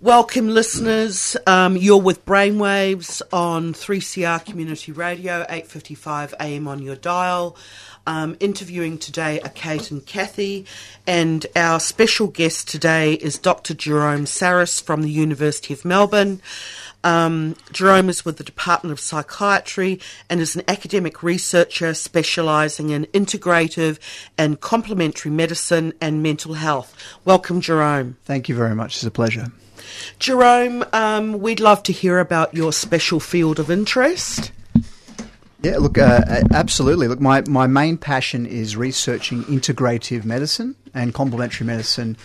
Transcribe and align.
Welcome, 0.00 0.50
listeners. 0.50 1.36
Um, 1.44 1.76
you're 1.76 2.00
with 2.00 2.24
Brainwaves 2.24 3.20
on 3.32 3.72
3CR 3.74 4.44
Community 4.44 4.92
Radio, 4.92 5.44
8:55 5.48 6.34
a.m. 6.38 6.68
on 6.68 6.80
your 6.80 6.94
dial. 6.94 7.56
Um, 8.06 8.36
interviewing 8.38 8.98
today 8.98 9.40
are 9.40 9.48
Kate 9.48 9.90
and 9.90 10.06
Kathy, 10.06 10.66
and 11.04 11.44
our 11.56 11.80
special 11.80 12.28
guest 12.28 12.68
today 12.68 13.14
is 13.14 13.38
Dr. 13.38 13.74
Jerome 13.74 14.26
Sarris 14.26 14.80
from 14.80 15.02
the 15.02 15.10
University 15.10 15.74
of 15.74 15.84
Melbourne. 15.84 16.40
Um, 17.02 17.56
Jerome 17.72 18.08
is 18.08 18.24
with 18.24 18.36
the 18.36 18.44
Department 18.44 18.92
of 18.92 19.00
Psychiatry 19.00 19.98
and 20.30 20.40
is 20.40 20.54
an 20.54 20.62
academic 20.68 21.24
researcher 21.24 21.92
specialising 21.92 22.90
in 22.90 23.06
integrative 23.06 23.98
and 24.38 24.60
complementary 24.60 25.32
medicine 25.32 25.92
and 26.00 26.22
mental 26.22 26.54
health. 26.54 26.96
Welcome, 27.24 27.60
Jerome. 27.60 28.16
Thank 28.24 28.48
you 28.48 28.54
very 28.54 28.76
much. 28.76 28.94
It's 28.94 29.04
a 29.04 29.10
pleasure. 29.10 29.50
Jerome, 30.18 30.84
um, 30.92 31.40
we'd 31.40 31.60
love 31.60 31.82
to 31.84 31.92
hear 31.92 32.18
about 32.18 32.54
your 32.54 32.72
special 32.72 33.20
field 33.20 33.58
of 33.58 33.70
interest. 33.70 34.52
Yeah, 35.60 35.78
look, 35.78 35.98
uh, 35.98 36.42
absolutely. 36.52 37.08
Look, 37.08 37.20
my, 37.20 37.42
my 37.48 37.66
main 37.66 37.96
passion 37.96 38.46
is 38.46 38.76
researching 38.76 39.42
integrative 39.44 40.24
medicine 40.24 40.76
and 40.94 41.12
complementary 41.12 41.66
medicine 41.66 42.16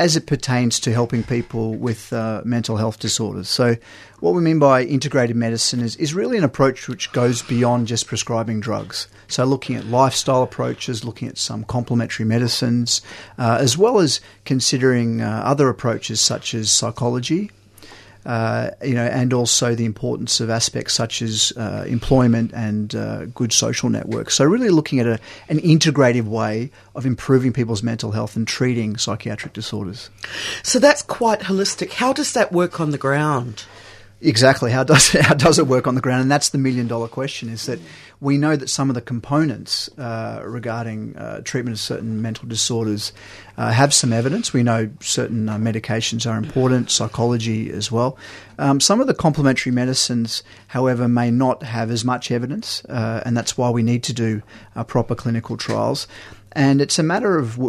as 0.00 0.16
it 0.16 0.24
pertains 0.24 0.80
to 0.80 0.94
helping 0.94 1.22
people 1.22 1.74
with 1.74 2.10
uh, 2.10 2.40
mental 2.42 2.78
health 2.78 2.98
disorders. 2.98 3.50
So, 3.50 3.76
what 4.20 4.32
we 4.32 4.40
mean 4.40 4.58
by 4.58 4.82
integrated 4.82 5.36
medicine 5.36 5.80
is, 5.80 5.94
is 5.96 6.14
really 6.14 6.38
an 6.38 6.44
approach 6.44 6.88
which 6.88 7.12
goes 7.12 7.42
beyond 7.42 7.86
just 7.86 8.06
prescribing 8.06 8.60
drugs. 8.60 9.08
So, 9.28 9.44
looking 9.44 9.76
at 9.76 9.84
lifestyle 9.84 10.42
approaches, 10.42 11.04
looking 11.04 11.28
at 11.28 11.36
some 11.36 11.64
complementary 11.64 12.24
medicines, 12.24 13.02
uh, 13.36 13.58
as 13.60 13.76
well 13.76 13.98
as 13.98 14.22
considering 14.46 15.20
uh, 15.20 15.42
other 15.44 15.68
approaches 15.68 16.18
such 16.18 16.54
as 16.54 16.70
psychology, 16.70 17.50
uh, 18.26 18.70
you 18.82 18.94
know, 18.94 19.06
and 19.06 19.32
also 19.32 19.74
the 19.74 19.84
importance 19.84 20.40
of 20.40 20.50
aspects 20.50 20.94
such 20.94 21.22
as 21.22 21.52
uh, 21.56 21.84
employment 21.86 22.52
and 22.52 22.94
uh, 22.94 23.24
good 23.26 23.52
social 23.52 23.88
networks. 23.88 24.34
So, 24.34 24.44
really 24.44 24.68
looking 24.68 25.00
at 25.00 25.06
a, 25.06 25.18
an 25.48 25.58
integrative 25.60 26.24
way 26.24 26.70
of 26.94 27.06
improving 27.06 27.52
people's 27.52 27.82
mental 27.82 28.12
health 28.12 28.36
and 28.36 28.46
treating 28.46 28.96
psychiatric 28.96 29.52
disorders. 29.52 30.10
So, 30.62 30.78
that's 30.78 31.02
quite 31.02 31.40
holistic. 31.40 31.92
How 31.94 32.12
does 32.12 32.32
that 32.34 32.52
work 32.52 32.80
on 32.80 32.90
the 32.90 32.98
ground? 32.98 33.64
Exactly. 34.22 34.70
How 34.70 34.84
does 34.84 35.14
it, 35.14 35.22
how 35.26 35.34
does 35.34 35.58
it 35.58 35.66
work 35.66 35.86
on 35.86 35.94
the 35.94 36.00
ground? 36.00 36.22
And 36.22 36.30
that's 36.30 36.50
the 36.50 36.58
million 36.58 36.86
dollar 36.86 37.08
question: 37.08 37.48
is 37.48 37.66
that 37.66 37.78
we 38.20 38.36
know 38.36 38.54
that 38.54 38.68
some 38.68 38.90
of 38.90 38.94
the 38.94 39.00
components 39.00 39.88
uh, 39.96 40.42
regarding 40.44 41.16
uh, 41.16 41.40
treatment 41.42 41.74
of 41.74 41.80
certain 41.80 42.20
mental 42.20 42.46
disorders 42.46 43.12
uh, 43.56 43.70
have 43.70 43.94
some 43.94 44.12
evidence. 44.12 44.52
We 44.52 44.62
know 44.62 44.90
certain 45.00 45.48
uh, 45.48 45.56
medications 45.56 46.30
are 46.30 46.36
important, 46.36 46.90
psychology 46.90 47.70
as 47.70 47.90
well. 47.90 48.18
Um, 48.58 48.78
some 48.78 49.00
of 49.00 49.06
the 49.06 49.14
complementary 49.14 49.72
medicines, 49.72 50.42
however, 50.68 51.08
may 51.08 51.30
not 51.30 51.62
have 51.62 51.90
as 51.90 52.04
much 52.04 52.30
evidence, 52.30 52.84
uh, 52.86 53.22
and 53.24 53.34
that's 53.34 53.56
why 53.56 53.70
we 53.70 53.82
need 53.82 54.02
to 54.04 54.12
do 54.12 54.42
uh, 54.76 54.84
proper 54.84 55.14
clinical 55.14 55.56
trials. 55.56 56.06
And 56.52 56.80
it's 56.80 56.98
a 56.98 57.02
matter 57.02 57.38
of, 57.38 57.60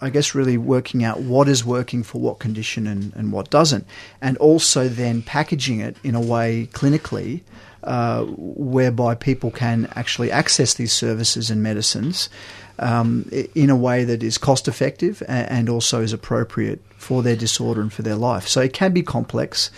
I 0.00 0.08
guess, 0.08 0.34
really 0.34 0.56
working 0.56 1.04
out 1.04 1.20
what 1.20 1.46
is 1.48 1.64
working 1.64 2.02
for 2.02 2.20
what 2.20 2.38
condition 2.38 2.86
and, 2.86 3.12
and 3.14 3.32
what 3.32 3.50
doesn't. 3.50 3.86
And 4.22 4.38
also 4.38 4.88
then 4.88 5.20
packaging 5.22 5.80
it 5.80 5.96
in 6.02 6.14
a 6.14 6.20
way 6.20 6.68
clinically 6.72 7.42
uh, 7.82 8.24
whereby 8.24 9.14
people 9.14 9.50
can 9.50 9.90
actually 9.94 10.32
access 10.32 10.74
these 10.74 10.92
services 10.92 11.50
and 11.50 11.62
medicines 11.62 12.30
um, 12.78 13.30
in 13.54 13.68
a 13.68 13.76
way 13.76 14.04
that 14.04 14.22
is 14.22 14.38
cost 14.38 14.68
effective 14.68 15.22
and 15.28 15.68
also 15.68 16.00
is 16.00 16.12
appropriate 16.12 16.80
for 16.96 17.22
their 17.22 17.36
disorder 17.36 17.82
and 17.82 17.92
for 17.92 18.02
their 18.02 18.16
life. 18.16 18.48
So 18.48 18.62
it 18.62 18.72
can 18.72 18.92
be 18.92 19.02
complex. 19.02 19.70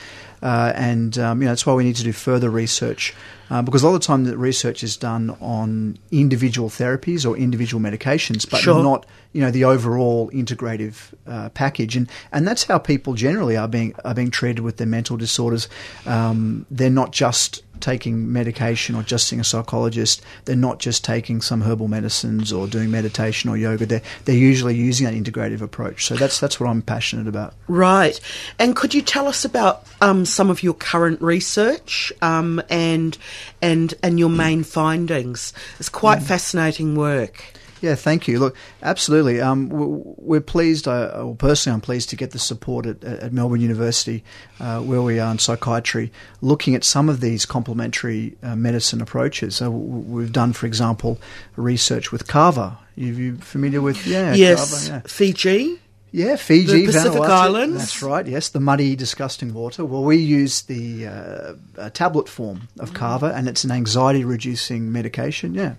Uh, 0.42 0.72
and 0.76 1.18
um, 1.18 1.40
you 1.40 1.46
know 1.46 1.52
that's 1.52 1.66
why 1.66 1.74
we 1.74 1.84
need 1.84 1.96
to 1.96 2.04
do 2.04 2.12
further 2.12 2.50
research 2.50 3.14
uh, 3.50 3.62
because 3.62 3.82
a 3.82 3.86
lot 3.88 3.94
of 3.94 4.00
the 4.00 4.06
time 4.06 4.24
the 4.24 4.36
research 4.36 4.82
is 4.82 4.96
done 4.96 5.30
on 5.40 5.98
individual 6.10 6.68
therapies 6.68 7.28
or 7.28 7.36
individual 7.36 7.80
medications, 7.80 8.48
but 8.48 8.60
Sure. 8.60 8.82
not 8.82 9.06
you 9.32 9.40
know 9.40 9.50
the 9.50 9.64
overall 9.64 10.30
integrative 10.30 11.12
uh, 11.26 11.48
package. 11.50 11.96
And 11.96 12.08
and 12.32 12.46
that's 12.46 12.64
how 12.64 12.78
people 12.78 13.14
generally 13.14 13.56
are 13.56 13.68
being 13.68 13.94
are 14.04 14.14
being 14.14 14.30
treated 14.30 14.60
with 14.60 14.78
their 14.78 14.86
mental 14.86 15.16
disorders. 15.16 15.68
Um, 16.06 16.66
they're 16.70 16.90
not 16.90 17.12
just 17.12 17.62
taking 17.80 18.32
medication 18.32 18.94
or 18.94 19.02
just 19.02 19.28
seeing 19.28 19.40
a 19.40 19.44
psychologist. 19.44 20.22
They're 20.44 20.56
not 20.56 20.78
just 20.78 21.04
taking 21.04 21.40
some 21.40 21.62
herbal 21.62 21.88
medicines 21.88 22.52
or 22.52 22.66
doing 22.66 22.90
meditation 22.90 23.50
or 23.50 23.56
yoga. 23.56 23.86
They're 23.86 24.02
they're 24.24 24.34
usually 24.34 24.74
using 24.74 25.06
that 25.06 25.14
integrative 25.14 25.60
approach. 25.60 26.06
So 26.06 26.14
that's 26.14 26.40
that's 26.40 26.60
what 26.60 26.68
I'm 26.68 26.82
passionate 26.82 27.26
about. 27.26 27.54
Right. 27.68 28.20
And 28.58 28.76
could 28.76 28.94
you 28.94 29.02
tell 29.02 29.26
us 29.26 29.44
about 29.44 29.86
um, 30.00 30.24
some 30.24 30.50
of 30.50 30.62
your 30.62 30.74
current 30.74 31.20
research 31.20 32.12
um, 32.22 32.62
and 32.68 33.16
and 33.62 33.94
and 34.02 34.18
your 34.18 34.30
main 34.30 34.62
findings? 34.62 35.52
It's 35.78 35.88
quite 35.88 36.22
fascinating 36.22 36.94
work. 36.94 37.44
Yeah, 37.80 37.94
thank 37.94 38.26
you. 38.26 38.38
Look, 38.38 38.56
absolutely. 38.82 39.40
Um, 39.40 39.68
we're 39.70 40.40
pleased. 40.40 40.88
Uh, 40.88 41.10
well, 41.14 41.34
personally, 41.34 41.74
I'm 41.74 41.80
pleased 41.80 42.10
to 42.10 42.16
get 42.16 42.30
the 42.30 42.38
support 42.38 42.86
at, 42.86 43.04
at 43.04 43.32
Melbourne 43.32 43.60
University, 43.60 44.24
uh, 44.60 44.80
where 44.80 45.02
we 45.02 45.18
are 45.18 45.30
in 45.30 45.38
psychiatry, 45.38 46.10
looking 46.40 46.74
at 46.74 46.84
some 46.84 47.08
of 47.08 47.20
these 47.20 47.44
complementary 47.44 48.36
uh, 48.42 48.56
medicine 48.56 49.00
approaches. 49.00 49.56
So 49.56 49.70
we've 49.70 50.32
done, 50.32 50.52
for 50.52 50.66
example, 50.66 51.18
research 51.56 52.12
with 52.12 52.26
Kava. 52.26 52.78
You, 52.94 53.12
you 53.12 53.36
familiar 53.36 53.82
with? 53.82 54.06
Yeah, 54.06 54.34
yes, 54.34 54.88
Kava, 54.88 54.96
yeah. 54.96 55.08
Fiji. 55.08 55.80
Yeah, 56.16 56.36
Fiji, 56.36 56.80
The 56.80 56.86
Pacific 56.86 57.20
Vanuatu. 57.20 57.28
Islands? 57.28 57.76
That's 57.76 58.02
right. 58.02 58.26
Yes, 58.26 58.48
the 58.48 58.58
muddy, 58.58 58.96
disgusting 58.96 59.52
water. 59.52 59.84
Well, 59.84 60.02
we 60.02 60.16
use 60.16 60.62
the 60.62 61.08
uh, 61.08 61.90
tablet 61.90 62.26
form 62.26 62.68
of 62.78 62.94
Kava, 62.94 63.34
and 63.34 63.46
it's 63.46 63.64
an 63.64 63.70
anxiety-reducing 63.70 64.90
medication. 64.90 65.52
Yeah. 65.52 65.74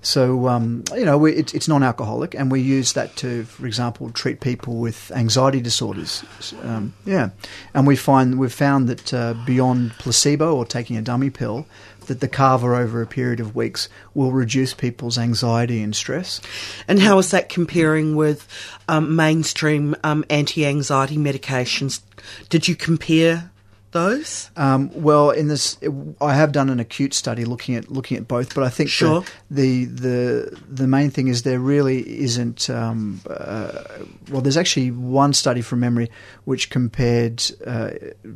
So 0.00 0.48
um, 0.48 0.84
you 0.94 1.04
know, 1.04 1.18
we, 1.18 1.34
it, 1.34 1.54
it's 1.54 1.68
non-alcoholic, 1.68 2.34
and 2.34 2.50
we 2.50 2.62
use 2.62 2.94
that 2.94 3.14
to, 3.16 3.44
for 3.44 3.66
example, 3.66 4.10
treat 4.10 4.40
people 4.40 4.76
with 4.76 5.12
anxiety 5.14 5.60
disorders. 5.60 6.24
Um, 6.62 6.94
yeah, 7.04 7.30
and 7.74 7.86
we 7.86 7.94
find 7.94 8.38
we've 8.38 8.50
found 8.50 8.88
that 8.88 9.12
uh, 9.12 9.34
beyond 9.44 9.92
placebo 9.98 10.56
or 10.56 10.64
taking 10.64 10.96
a 10.96 11.02
dummy 11.02 11.28
pill, 11.28 11.66
that 12.06 12.20
the 12.20 12.28
kava 12.28 12.66
over 12.66 13.02
a 13.02 13.06
period 13.06 13.40
of 13.40 13.54
weeks 13.54 13.88
will 14.14 14.32
reduce 14.32 14.74
people's 14.74 15.18
anxiety 15.18 15.82
and 15.82 15.94
stress. 15.94 16.40
And 16.86 17.00
how 17.00 17.18
is 17.18 17.30
that 17.30 17.48
comparing 17.48 18.16
with 18.16 18.46
um, 18.88 19.16
mainstream 19.16 19.94
um, 20.04 20.24
anti-anxiety 20.30 21.16
medications? 21.16 22.00
Did 22.48 22.68
you 22.68 22.76
compare 22.76 23.50
those? 23.94 24.50
Um, 24.56 24.90
well, 24.92 25.30
in 25.30 25.48
this, 25.48 25.78
I 26.20 26.34
have 26.34 26.52
done 26.52 26.68
an 26.68 26.78
acute 26.80 27.14
study 27.14 27.46
looking 27.46 27.74
at 27.76 27.90
looking 27.90 28.18
at 28.18 28.28
both, 28.28 28.54
but 28.54 28.62
I 28.64 28.68
think 28.68 28.88
the- 28.90 28.92
Sure. 28.92 29.24
the 29.50 29.86
the 29.86 30.58
the 30.68 30.86
main 30.86 31.08
thing 31.10 31.28
is 31.28 31.42
there 31.44 31.58
really 31.58 32.00
isn't. 32.20 32.68
Um, 32.68 33.22
uh, 33.28 33.84
well, 34.30 34.42
there's 34.42 34.58
actually 34.58 34.90
one 34.90 35.32
study 35.32 35.62
from 35.62 35.80
memory 35.80 36.10
which 36.44 36.68
compared 36.68 37.42
uh, 37.66 37.90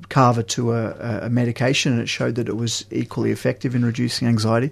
Kava 0.08 0.42
to 0.44 0.72
a, 0.72 1.26
a 1.26 1.28
medication, 1.30 1.92
and 1.92 2.00
it 2.00 2.08
showed 2.08 2.36
that 2.36 2.48
it 2.48 2.56
was 2.56 2.86
equally 2.90 3.30
effective 3.30 3.74
in 3.74 3.84
reducing 3.84 4.26
anxiety. 4.26 4.70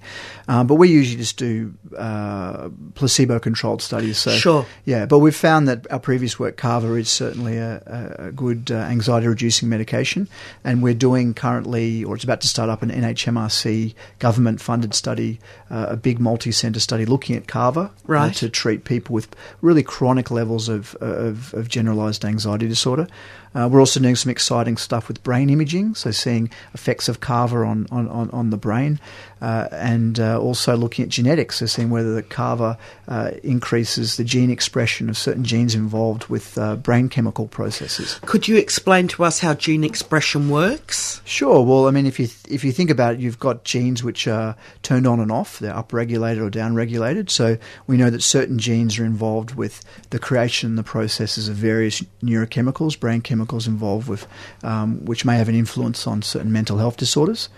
Um, 0.48 0.66
but 0.66 0.76
we 0.76 0.88
usually 0.88 1.18
just 1.18 1.36
do 1.36 1.74
uh, 1.98 2.70
placebo-controlled 2.94 3.82
studies. 3.82 4.16
So 4.18 4.30
Sure. 4.30 4.66
yeah, 4.86 5.04
but 5.04 5.18
we've 5.18 5.36
found 5.36 5.68
that 5.68 5.86
our 5.90 5.98
previous 5.98 6.38
work, 6.38 6.56
Kava, 6.56 6.94
is 6.94 7.08
certainly 7.10 7.58
a, 7.58 7.82
a 7.86 8.26
a 8.28 8.32
good 8.32 8.70
uh, 8.70 8.76
anxiety-reducing 8.76 9.68
medication, 9.68 10.28
and 10.64 10.75
we're 10.80 10.94
doing 10.94 11.34
currently, 11.34 12.04
or 12.04 12.14
it's 12.14 12.24
about 12.24 12.40
to 12.42 12.48
start 12.48 12.68
up, 12.70 12.82
an 12.82 12.90
NHMRC 12.90 13.94
government-funded 14.18 14.94
study, 14.94 15.40
uh, 15.70 15.86
a 15.90 15.96
big 15.96 16.18
multi-centre 16.18 16.80
study 16.80 17.04
looking 17.04 17.36
at 17.36 17.46
Kava 17.46 17.90
uh, 18.30 18.30
to 18.34 18.48
treat 18.48 18.84
people 18.84 19.14
with 19.14 19.34
really 19.60 19.82
chronic 19.82 20.30
levels 20.30 20.68
of 20.68 20.94
of, 20.96 21.54
of 21.54 21.68
generalised 21.68 22.24
anxiety 22.24 22.68
disorder. 22.68 23.06
Uh, 23.56 23.66
we're 23.66 23.80
also 23.80 23.98
doing 23.98 24.14
some 24.16 24.30
exciting 24.30 24.76
stuff 24.76 25.08
with 25.08 25.22
brain 25.22 25.48
imaging, 25.48 25.94
so 25.94 26.10
seeing 26.10 26.50
effects 26.74 27.08
of 27.08 27.20
Kava 27.20 27.56
on, 27.58 27.86
on, 27.90 28.06
on, 28.08 28.30
on 28.30 28.50
the 28.50 28.58
brain. 28.58 29.00
uh, 29.40 29.68
and 29.70 30.18
uh, 30.18 30.38
also 30.40 30.76
looking 30.76 31.02
at 31.02 31.08
genetics, 31.08 31.56
so 31.56 31.66
seeing 31.66 31.90
whether 31.90 32.14
the 32.14 32.22
kava 32.22 32.78
uh, 33.08 33.32
increases 33.42 34.16
the 34.16 34.24
gene 34.24 34.50
expression 34.50 35.08
of 35.10 35.16
certain 35.16 35.44
genes 35.44 35.74
involved 35.74 36.26
with 36.28 36.56
uh, 36.56 36.76
brain 36.76 37.08
chemical 37.08 37.46
processes. 37.46 38.18
Could 38.24 38.48
you 38.48 38.56
explain 38.56 39.08
to 39.08 39.24
us 39.24 39.40
how 39.40 39.54
gene 39.54 39.84
expression 39.84 40.48
works? 40.48 41.20
Sure. 41.24 41.64
Well, 41.64 41.86
I 41.86 41.90
mean, 41.90 42.06
if 42.06 42.18
you 42.18 42.26
th- 42.26 42.46
if 42.48 42.64
you 42.64 42.72
think 42.72 42.90
about 42.90 43.14
it, 43.14 43.20
you've 43.20 43.38
got 43.38 43.64
genes 43.64 44.02
which 44.02 44.26
are 44.26 44.56
turned 44.82 45.06
on 45.06 45.20
and 45.20 45.30
off. 45.30 45.58
They're 45.58 45.74
upregulated 45.74 46.40
or 46.40 46.50
downregulated. 46.50 47.28
So 47.28 47.58
we 47.86 47.96
know 47.96 48.10
that 48.10 48.22
certain 48.22 48.58
genes 48.58 48.98
are 48.98 49.04
involved 49.04 49.54
with 49.54 49.84
the 50.10 50.18
creation 50.18 50.70
and 50.70 50.78
the 50.78 50.82
processes 50.82 51.48
of 51.48 51.56
various 51.56 52.02
neurochemicals, 52.22 52.98
brain 52.98 53.20
chemicals 53.20 53.45
involved 53.52 54.08
with, 54.08 54.26
um, 54.62 55.04
which 55.04 55.24
may 55.24 55.36
have 55.36 55.48
an 55.48 55.54
influence 55.54 56.06
on 56.06 56.22
certain 56.22 56.52
mental 56.52 56.78
health 56.78 56.96
disorders. 56.96 57.48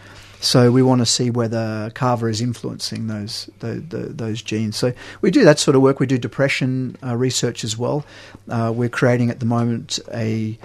So 0.40 0.70
we 0.70 0.82
want 0.82 1.00
to 1.00 1.06
see 1.06 1.30
whether 1.30 1.90
kava 1.94 2.26
is 2.26 2.40
influencing 2.40 3.08
those 3.08 3.50
the, 3.58 3.74
the, 3.74 3.98
those 3.98 4.40
genes. 4.40 4.76
So 4.76 4.92
we 5.20 5.30
do 5.30 5.44
that 5.44 5.58
sort 5.58 5.74
of 5.74 5.82
work. 5.82 5.98
We 5.98 6.06
do 6.06 6.16
depression 6.16 6.96
uh, 7.04 7.16
research 7.16 7.64
as 7.64 7.76
well. 7.76 8.04
Uh, 8.48 8.72
we're 8.74 8.88
creating 8.88 9.30
at 9.30 9.40
the 9.40 9.46
moment 9.46 9.98
a 10.12 10.56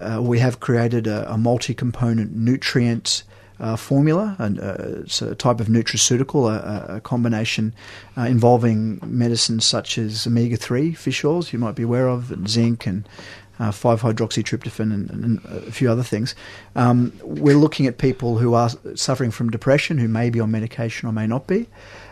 uh, 0.00 0.20
we 0.20 0.38
have 0.38 0.60
created 0.60 1.06
a, 1.06 1.32
a 1.32 1.36
multi-component 1.36 2.34
nutrient 2.34 3.22
uh, 3.60 3.76
formula, 3.76 4.36
and 4.38 4.58
uh, 4.58 4.74
it's 5.02 5.20
a 5.20 5.34
type 5.34 5.60
of 5.60 5.66
nutraceutical, 5.66 6.50
a, 6.50 6.96
a 6.96 7.00
combination 7.00 7.74
uh, 8.16 8.22
involving 8.22 8.98
medicines 9.04 9.64
such 9.64 9.98
as 9.98 10.26
omega-3 10.26 10.96
fish 10.96 11.24
oils 11.24 11.52
you 11.52 11.58
might 11.58 11.74
be 11.74 11.82
aware 11.82 12.08
of, 12.08 12.32
and 12.32 12.48
zinc 12.48 12.86
and 12.86 13.06
uh, 13.60 13.70
5-hydroxytryptophan 13.70 14.92
and, 14.92 15.10
and, 15.10 15.44
a 15.44 15.70
few 15.70 15.90
other 15.90 16.02
things. 16.02 16.34
Um, 16.74 17.12
we're 17.22 17.56
looking 17.56 17.86
at 17.86 17.98
people 17.98 18.38
who 18.38 18.54
are 18.54 18.70
suffering 18.94 19.30
from 19.30 19.50
depression, 19.50 19.98
who 19.98 20.08
may 20.08 20.30
be 20.30 20.40
on 20.40 20.50
medication 20.50 21.08
or 21.08 21.12
may 21.12 21.26
not 21.26 21.46
be, 21.46 21.68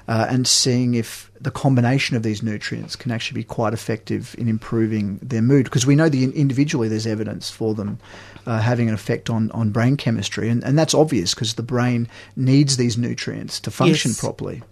uh, 0.08 0.26
and 0.28 0.46
seeing 0.49 0.94
if 0.94 1.31
the 1.40 1.50
combination 1.50 2.16
of 2.16 2.22
these 2.22 2.43
nutrients 2.43 2.96
can 2.96 3.12
actually 3.12 3.40
be 3.40 3.44
quite 3.44 3.72
effective 3.72 4.34
in 4.38 4.49
improving 4.49 5.19
their 5.22 5.43
mood. 5.43 5.64
Because 5.64 5.87
we 5.87 5.94
know 5.94 6.08
that 6.08 6.19
individually 6.34 6.88
there's 6.88 7.06
evidence 7.06 7.50
for 7.50 7.75
them 7.75 7.99
uh, 8.46 8.58
having 8.58 8.88
an 8.88 8.94
effect 8.94 9.28
on, 9.31 9.50
on 9.52 9.70
brain 9.70 9.96
chemistry, 9.96 10.49
and, 10.49 10.64
and 10.64 10.78
that's 10.78 10.94
obvious 10.94 11.34
because 11.34 11.55
the 11.55 11.62
brain 11.62 12.08
needs 12.34 12.76
these 12.78 12.96
nutrients 12.99 13.60
to 13.60 13.70
function 13.70 14.10
Yes. 14.10 14.20
properly. 14.20 14.62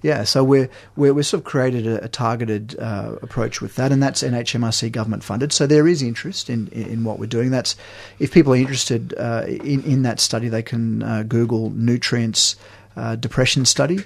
Yeah, 0.00 0.24
so 0.24 0.42
we're, 0.42 0.70
we're, 0.96 1.12
we're 1.12 1.22
sort 1.22 1.40
of 1.42 1.44
created 1.44 1.86
a, 1.86 2.04
a 2.04 2.08
targeted 2.08 2.78
uh, 2.78 3.16
approach 3.20 3.60
with 3.60 3.74
that, 3.76 3.92
and 3.92 4.02
that's 4.02 4.22
NHMRC 4.22 4.90
government 4.90 5.22
funded. 5.22 5.52
So 5.52 5.66
there 5.66 5.86
is 5.86 6.00
interest 6.00 6.48
in, 6.48 6.68
in, 6.68 6.86
in 6.86 7.04
what 7.04 7.18
we're 7.18 7.26
doing. 7.26 7.50
That's 7.50 7.76
if 8.18 8.32
people 8.32 8.54
are 8.54 8.56
interested 8.56 9.14
uh, 9.18 9.44
in, 9.46 9.84
in 9.84 10.02
that 10.02 10.18
study, 10.18 10.48
they 10.48 10.62
can 10.62 11.02
uh, 11.02 11.24
Google 11.24 11.70
nutrients 11.70 12.56
uh, 12.96 13.16
depression 13.16 13.66
study. 13.66 13.98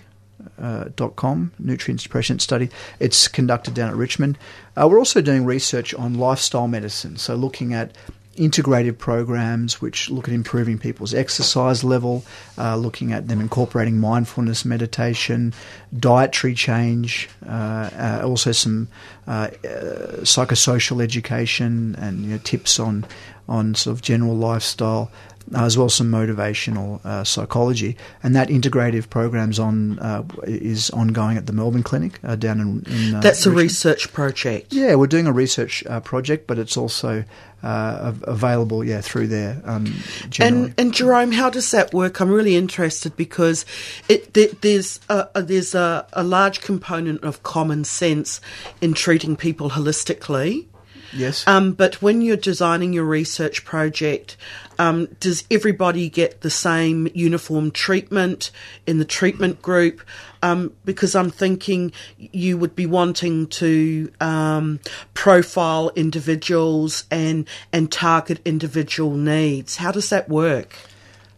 Uh, 0.61 0.85
dot 0.97 1.17
com 1.17 1.53
nutrients 1.59 2.03
depression 2.03 2.39
study. 2.39 2.69
It's 2.99 3.29
conducted 3.29 3.75
down 3.75 3.89
at 3.89 3.97
Richmond. 3.97 4.37
Uh, 4.77 4.89
we're 4.89 4.99
also 4.99 5.23
doing 5.23 5.47
research 5.47 5.95
on 5.95 6.15
lifestyle 6.15 6.69
medicine, 6.69 7.17
so 7.17 7.35
looking 7.35 7.73
at 7.73 7.97
integrative 8.37 8.97
programs 8.97 9.81
which 9.81 10.11
look 10.11 10.29
at 10.29 10.35
improving 10.35 10.79
people's 10.79 11.15
exercise 11.15 11.83
level, 11.83 12.25
uh, 12.57 12.77
looking 12.77 13.13
at 13.13 13.29
them 13.29 13.41
incorporating 13.41 13.99
mindfulness 13.99 14.65
meditation, 14.65 15.53
dietary 15.99 16.55
change, 16.55 17.29
uh, 17.47 17.91
uh, 17.99 18.21
also 18.25 18.53
some 18.53 18.89
uh, 19.27 19.49
uh, 19.65 20.23
psychosocial 20.23 21.03
education 21.03 21.97
and 21.99 22.25
you 22.25 22.31
know, 22.31 22.39
tips 22.45 22.79
on 22.79 23.05
on 23.49 23.75
sort 23.75 23.97
of 23.97 24.03
general 24.03 24.37
lifestyle. 24.37 25.11
Uh, 25.55 25.65
As 25.65 25.77
well 25.77 25.87
as 25.87 25.95
some 25.95 26.11
motivational 26.11 27.05
uh, 27.05 27.25
psychology, 27.25 27.97
and 28.23 28.35
that 28.37 28.49
integrative 28.49 29.09
program's 29.11 29.59
on 29.59 29.99
uh, 29.99 30.23
is 30.45 30.91
ongoing 30.91 31.37
at 31.37 31.47
the 31.47 31.53
Melbourne 31.53 31.83
Clinic 31.83 32.19
uh, 32.25 32.37
down 32.37 32.61
in. 32.61 32.85
in 32.87 33.15
uh, 33.17 33.21
That's 33.21 33.47
a 33.47 33.51
Richmond. 33.51 33.63
research 33.65 34.13
project. 34.13 34.73
Yeah, 34.73 34.95
we're 34.95 35.07
doing 35.09 35.27
a 35.27 35.33
research 35.33 35.85
uh, 35.87 36.01
project, 36.01 36.47
but 36.47 36.59
it's 36.59 36.77
also 36.77 37.25
uh, 37.63 38.13
available, 38.23 38.85
yeah, 38.85 39.01
through 39.01 39.27
there 39.27 39.61
um. 39.65 39.93
And 40.39 40.73
and 40.79 40.95
Jerome, 40.95 41.33
how 41.33 41.51
does 41.51 41.71
that 41.73 41.93
work? 41.93 42.21
I'm 42.21 42.31
really 42.31 42.57
interested 42.57 43.17
because 43.17 43.67
it 44.09 44.33
there, 44.35 44.49
there's 44.61 45.01
a, 45.09 45.29
a- 45.35 45.43
there's 45.43 45.75
a, 45.75 46.07
a 46.13 46.23
large 46.23 46.61
component 46.61 47.23
of 47.25 47.43
common 47.43 47.85
sense 47.85 48.41
in 48.81 48.95
treating 48.95 49.37
people 49.37 49.71
holistically. 49.71 50.67
yes. 51.13 51.45
Um, 51.47 51.73
but 51.73 52.01
when 52.01 52.23
you're 52.23 52.37
designing 52.37 52.93
your 52.95 53.05
research 53.05 53.65
project, 53.65 54.37
um, 54.81 55.09
does 55.21 55.45
everybody 55.51 56.09
get 56.09 56.41
the 56.41 56.49
same 56.49 57.07
uniform 57.13 57.71
treatment 57.71 58.51
in 58.87 58.97
the 58.97 59.05
treatment 59.05 59.61
group? 59.61 60.01
Um, 60.43 60.73
because 60.87 61.15
I'm 61.15 61.31
thinking 61.31 61.93
you 62.17 62.57
would 62.57 62.75
be 62.75 62.87
wanting 62.87 63.49
to 63.49 64.11
um, 64.23 64.81
profile 65.13 65.91
individuals 65.97 67.05
and 67.11 67.47
and 67.75 67.93
target 67.93 68.41
individual 68.47 69.17
needs. 69.17 69.77
How 69.77 69.93
does 69.93 70.09
that 70.09 70.31
work? 70.31 70.75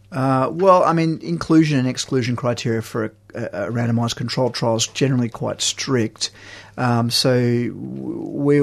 Uh, 0.09 0.49
well, 0.49 0.85
I 0.85 0.93
mean, 0.93 1.19
inclusion 1.21 1.77
and 1.77 1.87
exclusion 1.87 2.37
criteria 2.37 2.81
for 2.81 3.05
a, 3.05 3.11
a 3.33 3.71
randomized 3.71 4.15
controlled 4.15 4.53
trials 4.53 4.87
generally 4.87 5.29
quite 5.29 5.61
strict. 5.61 6.31
Um, 6.77 7.11
so 7.11 7.71
we, 7.73 8.61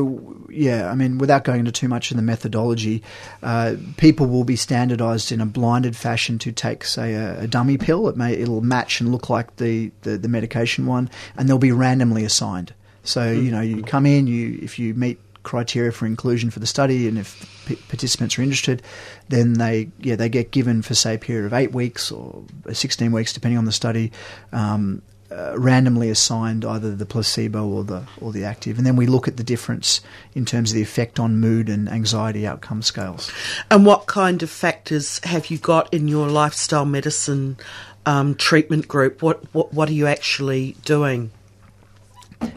yeah, 0.50 0.90
I 0.90 0.94
mean, 0.94 1.18
without 1.18 1.44
going 1.44 1.60
into 1.60 1.72
too 1.72 1.88
much 1.88 2.10
in 2.10 2.16
the 2.16 2.22
methodology, 2.22 3.02
uh, 3.42 3.76
people 3.96 4.26
will 4.26 4.44
be 4.44 4.56
standardised 4.56 5.30
in 5.30 5.40
a 5.40 5.46
blinded 5.46 5.96
fashion 5.96 6.38
to 6.40 6.52
take, 6.52 6.84
say, 6.84 7.14
a, 7.14 7.42
a 7.42 7.46
dummy 7.46 7.78
pill. 7.78 8.08
It 8.08 8.16
may 8.16 8.32
it'll 8.32 8.62
match 8.62 9.00
and 9.00 9.12
look 9.12 9.30
like 9.30 9.56
the, 9.56 9.92
the, 10.02 10.18
the 10.18 10.28
medication 10.28 10.86
one, 10.86 11.08
and 11.36 11.48
they'll 11.48 11.58
be 11.58 11.72
randomly 11.72 12.24
assigned. 12.24 12.74
So 13.02 13.30
you 13.30 13.50
know, 13.50 13.60
you 13.60 13.82
come 13.82 14.06
in, 14.06 14.26
you 14.26 14.58
if 14.62 14.78
you 14.78 14.94
meet 14.94 15.18
criteria 15.42 15.92
for 15.92 16.06
inclusion 16.06 16.50
for 16.50 16.60
the 16.60 16.66
study, 16.66 17.08
and 17.08 17.18
if 17.18 17.64
p- 17.66 17.76
participants 17.88 18.38
are 18.38 18.42
interested, 18.42 18.82
then 19.28 19.54
they 19.54 19.88
yeah 19.98 20.16
they 20.16 20.28
get 20.28 20.50
given 20.50 20.82
for 20.82 20.94
say 20.94 21.14
a 21.14 21.18
period 21.18 21.46
of 21.46 21.52
eight 21.52 21.72
weeks 21.72 22.10
or 22.10 22.42
sixteen 22.72 23.12
weeks, 23.12 23.32
depending 23.32 23.58
on 23.58 23.64
the 23.64 23.72
study. 23.72 24.12
Um, 24.52 25.02
uh, 25.32 25.54
randomly 25.56 26.10
assigned 26.10 26.64
either 26.64 26.94
the 26.94 27.06
placebo 27.06 27.64
or 27.64 27.84
the 27.84 28.02
or 28.20 28.32
the 28.32 28.44
active, 28.44 28.78
and 28.78 28.86
then 28.86 28.96
we 28.96 29.06
look 29.06 29.28
at 29.28 29.36
the 29.36 29.44
difference 29.44 30.00
in 30.34 30.44
terms 30.44 30.72
of 30.72 30.74
the 30.74 30.82
effect 30.82 31.20
on 31.20 31.38
mood 31.38 31.68
and 31.68 31.88
anxiety 31.88 32.46
outcome 32.46 32.82
scales. 32.82 33.30
And 33.70 33.86
what 33.86 34.06
kind 34.06 34.42
of 34.42 34.50
factors 34.50 35.20
have 35.22 35.46
you 35.46 35.58
got 35.58 35.92
in 35.94 36.08
your 36.08 36.28
lifestyle 36.28 36.84
medicine 36.84 37.58
um, 38.06 38.34
treatment 38.34 38.88
group? 38.88 39.22
What, 39.22 39.44
what 39.54 39.72
what 39.72 39.88
are 39.88 39.92
you 39.92 40.08
actually 40.08 40.74
doing? 40.84 41.30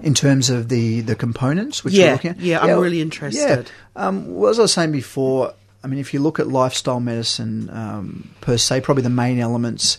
In 0.01 0.13
terms 0.13 0.49
of 0.49 0.69
the, 0.69 1.01
the 1.01 1.15
components 1.15 1.83
which 1.83 1.93
Yeah, 1.93 2.05
we're 2.05 2.11
looking 2.13 2.31
at. 2.31 2.39
yeah, 2.39 2.59
I'm 2.59 2.79
really 2.79 3.01
interested. 3.01 3.69
Yeah. 3.95 4.07
Um, 4.07 4.33
well, 4.33 4.49
as 4.49 4.59
I 4.59 4.63
was 4.63 4.73
saying 4.73 4.91
before, 4.91 5.53
I 5.83 5.87
mean, 5.87 5.99
if 5.99 6.13
you 6.13 6.19
look 6.21 6.39
at 6.39 6.47
lifestyle 6.47 6.99
medicine 6.99 7.69
um, 7.69 8.29
per 8.41 8.57
se, 8.57 8.81
probably 8.81 9.03
the 9.03 9.09
main 9.09 9.39
elements 9.39 9.97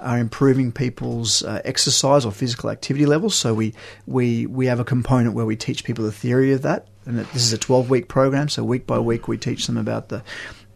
are 0.00 0.18
improving 0.18 0.70
people's 0.70 1.42
uh, 1.42 1.60
exercise 1.64 2.24
or 2.24 2.32
physical 2.32 2.70
activity 2.70 3.04
levels. 3.04 3.34
So 3.34 3.52
we, 3.52 3.74
we, 4.06 4.46
we 4.46 4.66
have 4.66 4.80
a 4.80 4.84
component 4.84 5.34
where 5.34 5.44
we 5.46 5.56
teach 5.56 5.84
people 5.84 6.04
the 6.04 6.12
theory 6.12 6.52
of 6.52 6.62
that. 6.62 6.86
And 7.04 7.18
that 7.18 7.32
this 7.32 7.42
is 7.42 7.54
a 7.54 7.58
12 7.58 7.88
week 7.88 8.08
program, 8.08 8.50
so 8.50 8.62
week 8.62 8.86
by 8.86 8.98
week 8.98 9.28
we 9.28 9.38
teach 9.38 9.66
them 9.66 9.78
about 9.78 10.10
the 10.10 10.22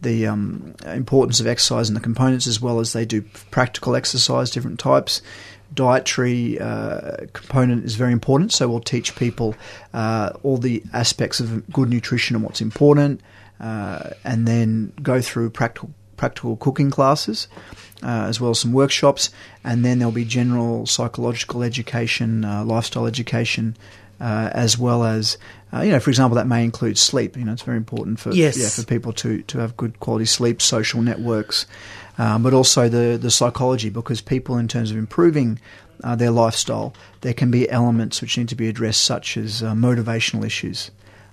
the 0.01 0.27
um, 0.27 0.75
importance 0.85 1.39
of 1.39 1.47
exercise 1.47 1.89
and 1.89 1.95
the 1.95 2.01
components, 2.01 2.45
as 2.47 2.59
well 2.59 2.79
as 2.79 2.91
they 2.91 3.05
do 3.05 3.21
practical 3.51 3.95
exercise, 3.95 4.49
different 4.51 4.79
types. 4.79 5.21
Dietary 5.73 6.59
uh, 6.59 7.17
component 7.33 7.85
is 7.85 7.95
very 7.95 8.11
important, 8.11 8.51
so 8.51 8.67
we'll 8.67 8.79
teach 8.79 9.15
people 9.15 9.55
uh, 9.93 10.31
all 10.43 10.57
the 10.57 10.83
aspects 10.93 11.39
of 11.39 11.67
good 11.71 11.89
nutrition 11.89 12.35
and 12.35 12.43
what's 12.43 12.61
important, 12.61 13.21
uh, 13.59 14.11
and 14.23 14.47
then 14.47 14.93
go 15.01 15.21
through 15.21 15.49
practical 15.49 15.91
practical 16.15 16.55
cooking 16.55 16.89
classes, 16.89 17.47
uh, 18.01 18.27
as 18.29 18.39
well 18.39 18.51
as 18.51 18.59
some 18.59 18.71
workshops, 18.71 19.29
and 19.63 19.83
then 19.83 19.99
there'll 19.99 20.11
be 20.11 20.23
general 20.23 20.85
psychological 20.85 21.63
education, 21.63 22.45
uh, 22.45 22.63
lifestyle 22.63 23.05
education, 23.05 23.75
uh, 24.19 24.49
as 24.53 24.77
well 24.77 25.03
as 25.03 25.37
uh, 25.73 25.81
you 25.81 25.91
know, 25.91 25.99
for 25.99 26.11
example, 26.11 26.35
that 26.35 26.45
may 26.45 26.63
include 26.63 26.97
sleep. 26.99 27.35
You 27.35 27.45
know, 27.45 27.53
it's 27.53 27.63
very 27.63 27.77
important 27.77 28.19
for 28.19 28.31
Yes. 28.31 28.57
yeah, 28.57 28.69
for 28.69 28.85
people 28.87 29.11
to, 29.13 29.41
to 29.43 29.57
have 29.57 29.75
good 29.75 29.99
quality 29.99 30.25
sleep, 30.25 30.61
social 30.61 31.01
networks, 31.01 31.65
um, 32.19 32.43
but 32.43 32.53
also 32.53 32.87
the 32.89 33.17
the 33.17 33.31
psychology 33.31 33.89
because 33.89 34.21
people, 34.21 34.57
in 34.57 34.67
terms 34.67 34.91
of 34.91 34.97
improving 34.97 35.59
uh, 36.03 36.15
their 36.15 36.29
lifestyle, 36.31 36.93
there 37.21 37.33
can 37.33 37.49
be 37.49 37.67
elements 37.71 38.21
which 38.21 38.37
need 38.37 38.49
to 38.49 38.55
be 38.55 38.67
addressed, 38.67 39.01
such 39.03 39.35
as 39.35 39.63
uh, 39.63 39.73
motivational 39.73 40.45
issues. 40.45 40.91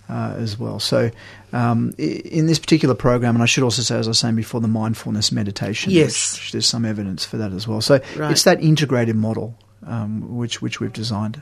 Uh, 0.08 0.34
as 0.38 0.58
well. 0.58 0.80
So, 0.80 1.08
um, 1.52 1.94
in 1.96 2.46
this 2.48 2.58
particular 2.58 2.96
program, 2.96 3.36
and 3.36 3.44
I 3.44 3.46
should 3.46 3.62
also 3.62 3.80
say, 3.82 3.96
as 3.96 4.08
I 4.08 4.10
was 4.10 4.18
saying 4.18 4.34
before, 4.34 4.60
the 4.60 4.66
mindfulness 4.66 5.30
meditation. 5.30 5.92
Yes. 5.92 6.32
which 6.34 6.50
there's 6.50 6.66
some 6.66 6.84
evidence 6.84 7.24
for 7.24 7.36
that 7.36 7.52
as 7.52 7.68
well. 7.68 7.80
So, 7.80 8.00
Right. 8.16 8.32
it's 8.32 8.42
that 8.42 8.60
integrated 8.60 9.14
model 9.14 9.56
um, 9.86 10.36
which 10.36 10.60
which 10.60 10.80
we've 10.80 10.92
designed. 10.92 11.40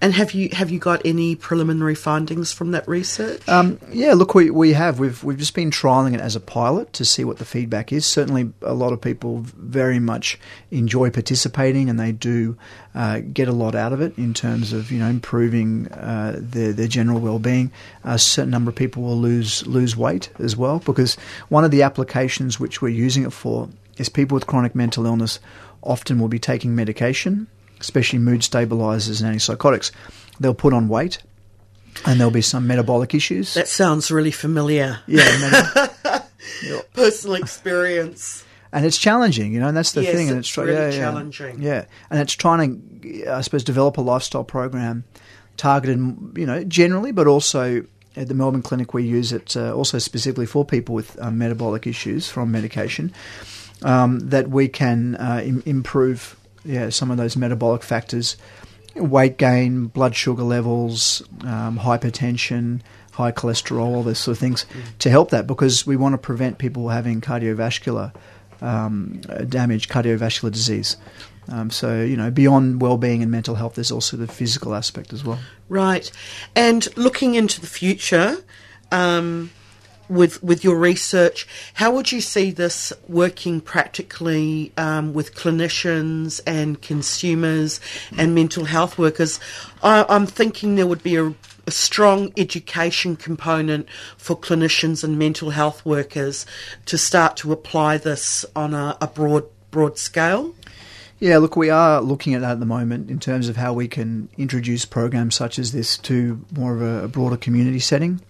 And 0.00 0.14
have 0.14 0.32
you 0.32 0.48
have 0.52 0.70
you 0.70 0.78
got 0.78 1.00
any 1.04 1.36
preliminary 1.36 1.94
findings 1.94 2.52
from 2.52 2.72
that 2.72 2.86
research? 2.88 3.46
Um, 3.48 3.78
yeah, 3.90 4.14
look, 4.14 4.34
we, 4.34 4.50
we 4.50 4.72
have. 4.72 4.98
We've 4.98 5.22
we've 5.22 5.38
just 5.38 5.54
been 5.54 5.70
trialing 5.70 6.14
it 6.14 6.20
as 6.20 6.34
a 6.34 6.40
pilot 6.40 6.92
to 6.94 7.04
see 7.04 7.24
what 7.24 7.38
the 7.38 7.44
feedback 7.44 7.92
is. 7.92 8.04
Certainly, 8.04 8.52
a 8.62 8.74
lot 8.74 8.92
of 8.92 9.00
people 9.00 9.38
very 9.40 9.98
much 9.98 10.38
enjoy 10.70 11.10
participating, 11.10 11.88
and 11.88 12.00
they 12.00 12.12
do 12.12 12.56
uh, 12.94 13.20
get 13.20 13.48
a 13.48 13.52
lot 13.52 13.74
out 13.74 13.92
of 13.92 14.00
it 14.00 14.16
in 14.18 14.34
terms 14.34 14.72
of 14.72 14.90
you 14.90 14.98
know 14.98 15.08
improving 15.08 15.86
uh, 15.92 16.36
their 16.38 16.72
their 16.72 16.88
general 16.88 17.20
well 17.20 17.38
being. 17.38 17.70
A 18.04 18.18
certain 18.18 18.50
number 18.50 18.70
of 18.70 18.74
people 18.74 19.02
will 19.02 19.18
lose 19.18 19.66
lose 19.66 19.96
weight 19.96 20.30
as 20.38 20.56
well 20.56 20.80
because 20.80 21.14
one 21.48 21.64
of 21.64 21.70
the 21.70 21.82
applications 21.82 22.58
which 22.58 22.82
we're 22.82 22.88
using 22.88 23.24
it 23.24 23.32
for 23.32 23.68
is 23.98 24.08
people 24.08 24.34
with 24.34 24.46
chronic 24.46 24.74
mental 24.74 25.06
illness 25.06 25.38
often 25.82 26.18
will 26.18 26.28
be 26.28 26.38
taking 26.38 26.74
medication 26.74 27.46
especially 27.82 28.18
mood 28.18 28.42
stabilizers 28.42 29.20
and 29.20 29.36
antipsychotics, 29.36 29.90
they'll 30.40 30.54
put 30.54 30.72
on 30.72 30.88
weight 30.88 31.18
and 32.06 32.18
there'll 32.18 32.32
be 32.32 32.42
some 32.42 32.66
metabolic 32.66 33.14
issues. 33.14 33.54
That 33.54 33.68
sounds 33.68 34.10
really 34.10 34.30
familiar. 34.30 35.00
Yeah, 35.06 35.90
personal 36.94 37.36
experience. 37.36 38.44
And 38.72 38.86
it's 38.86 38.96
challenging, 38.96 39.52
you 39.52 39.60
know, 39.60 39.68
and 39.68 39.76
that's 39.76 39.92
the 39.92 40.02
yes, 40.02 40.14
thing. 40.14 40.30
And 40.30 40.38
it's, 40.38 40.48
it's 40.48 40.56
really 40.56 40.72
yeah, 40.72 40.90
challenging. 40.90 41.60
Yeah. 41.60 41.72
yeah, 41.74 41.84
and 42.10 42.20
it's 42.20 42.32
trying 42.32 43.00
to, 43.02 43.26
I 43.30 43.42
suppose, 43.42 43.64
develop 43.64 43.98
a 43.98 44.00
lifestyle 44.00 44.44
program 44.44 45.04
targeted, 45.58 45.98
you 46.36 46.46
know, 46.46 46.64
generally, 46.64 47.12
but 47.12 47.26
also 47.26 47.84
at 48.16 48.28
the 48.28 48.34
Melbourne 48.34 48.62
Clinic 48.62 48.94
we 48.94 49.04
use 49.04 49.32
it 49.32 49.56
uh, 49.56 49.74
also 49.74 49.98
specifically 49.98 50.46
for 50.46 50.64
people 50.64 50.94
with 50.94 51.20
um, 51.20 51.38
metabolic 51.38 51.86
issues 51.86 52.28
from 52.28 52.50
medication 52.50 53.12
um, 53.82 54.18
that 54.20 54.48
we 54.50 54.68
can 54.68 55.16
uh, 55.16 55.42
Im- 55.44 55.62
improve 55.66 56.36
yeah, 56.64 56.90
some 56.90 57.10
of 57.10 57.16
those 57.16 57.36
metabolic 57.36 57.82
factors, 57.82 58.36
weight 58.96 59.38
gain, 59.38 59.86
blood 59.86 60.14
sugar 60.14 60.42
levels, 60.42 61.22
um, 61.42 61.78
hypertension, 61.78 62.80
high 63.12 63.32
cholesterol, 63.32 63.84
all 63.84 64.02
those 64.02 64.18
sort 64.18 64.36
of 64.36 64.40
things 64.40 64.64
mm. 64.72 64.98
to 64.98 65.10
help 65.10 65.30
that 65.30 65.46
because 65.46 65.86
we 65.86 65.96
want 65.96 66.14
to 66.14 66.18
prevent 66.18 66.58
people 66.58 66.88
having 66.88 67.20
cardiovascular 67.20 68.14
um, 68.60 69.20
damage, 69.48 69.88
cardiovascular 69.88 70.50
disease. 70.50 70.96
Um, 71.48 71.70
so, 71.70 72.02
you 72.02 72.16
know, 72.16 72.30
beyond 72.30 72.80
well-being 72.80 73.22
and 73.22 73.30
mental 73.30 73.56
health, 73.56 73.74
there's 73.74 73.90
also 73.90 74.16
the 74.16 74.28
physical 74.28 74.74
aspect 74.74 75.12
as 75.12 75.24
well. 75.24 75.40
Right. 75.68 76.10
And 76.54 76.96
looking 76.96 77.34
into 77.34 77.60
the 77.60 77.66
future, 77.66 78.36
um, 78.92 79.50
with 80.12 80.42
with 80.42 80.62
your 80.62 80.76
research, 80.76 81.46
how 81.74 81.90
would 81.92 82.12
you 82.12 82.20
see 82.20 82.50
this 82.50 82.92
working 83.08 83.60
practically 83.60 84.72
um, 84.76 85.14
with 85.14 85.34
clinicians 85.34 86.40
and 86.46 86.80
consumers 86.82 87.80
and 88.16 88.34
mental 88.34 88.66
health 88.66 88.98
workers? 88.98 89.40
I, 89.82 90.04
am 90.08 90.26
thinking 90.26 90.74
there 90.74 90.86
would 90.86 91.02
be 91.02 91.16
a, 91.16 91.34
a, 91.66 91.70
strong 91.70 92.32
education 92.36 93.16
component 93.16 93.88
for 94.16 94.36
clinicians 94.36 95.02
and 95.02 95.18
mental 95.18 95.50
health 95.50 95.84
workers 95.84 96.46
to 96.86 96.98
start 96.98 97.36
to 97.38 97.52
apply 97.52 97.96
this 97.98 98.44
on 98.54 98.74
a, 98.74 98.96
a 99.00 99.06
broad 99.06 99.44
broad 99.70 99.98
scale. 99.98 100.54
Yeah, 101.18 101.38
look, 101.38 101.54
we 101.54 101.70
are 101.70 102.00
looking 102.00 102.34
at 102.34 102.40
that 102.40 102.52
at 102.52 102.60
the 102.60 102.66
moment 102.66 103.08
in 103.08 103.20
terms 103.20 103.48
of 103.48 103.56
how 103.56 103.72
we 103.72 103.86
can 103.86 104.28
introduce 104.36 104.84
programs 104.84 105.36
such 105.36 105.56
as 105.58 105.70
this 105.70 105.96
to 105.98 106.44
more 106.52 106.74
of 106.74 106.82
a, 106.82 107.04
a 107.04 107.08
broader 107.08 107.36
community 107.36 107.78
setting 107.78 108.20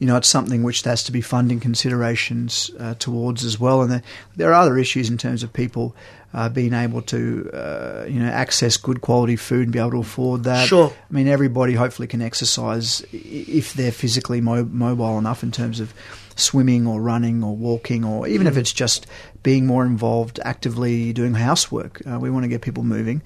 you 0.00 0.06
know, 0.06 0.16
it's 0.16 0.28
something 0.28 0.62
which 0.62 0.82
has 0.82 1.04
to 1.04 1.12
be 1.12 1.20
funding 1.20 1.60
considerations 1.60 2.70
uh, 2.80 2.94
towards 2.94 3.44
as 3.44 3.60
well. 3.60 3.82
And 3.82 3.92
there, 3.92 4.02
there, 4.34 4.50
are 4.50 4.54
other 4.54 4.78
issues 4.78 5.10
in 5.10 5.18
terms 5.18 5.42
of 5.42 5.52
people 5.52 5.94
uh, 6.32 6.48
being 6.48 6.72
able 6.72 7.02
to, 7.02 7.50
uh, 7.52 8.06
you 8.08 8.18
know, 8.18 8.30
access 8.30 8.78
good 8.78 9.02
quality 9.02 9.36
food 9.36 9.64
and 9.64 9.72
be 9.72 9.78
able 9.78 9.90
to 9.90 9.98
afford 9.98 10.44
that. 10.44 10.68
Sure. 10.68 10.90
I 10.90 11.12
mean, 11.12 11.28
everybody 11.28 11.74
hopefully 11.74 12.08
can 12.08 12.22
exercise 12.22 13.04
if 13.12 13.74
they're 13.74 13.92
physically 13.92 14.40
mo- 14.40 14.64
mobile 14.64 15.18
enough 15.18 15.42
in 15.42 15.52
terms 15.52 15.80
of 15.80 15.92
swimming 16.34 16.86
or 16.86 17.02
running 17.02 17.44
or 17.44 17.54
walking 17.54 18.02
or 18.02 18.26
even 18.26 18.46
mm. 18.46 18.50
if 18.50 18.56
it's 18.56 18.72
just 18.72 19.06
being 19.42 19.66
more 19.66 19.84
involved 19.84 20.40
actively 20.44 21.12
doing 21.12 21.34
housework. 21.34 22.00
Uh, 22.10 22.18
we 22.18 22.30
want 22.30 22.44
to 22.44 22.48
get 22.48 22.62
people 22.62 22.84
moving. 22.84 23.20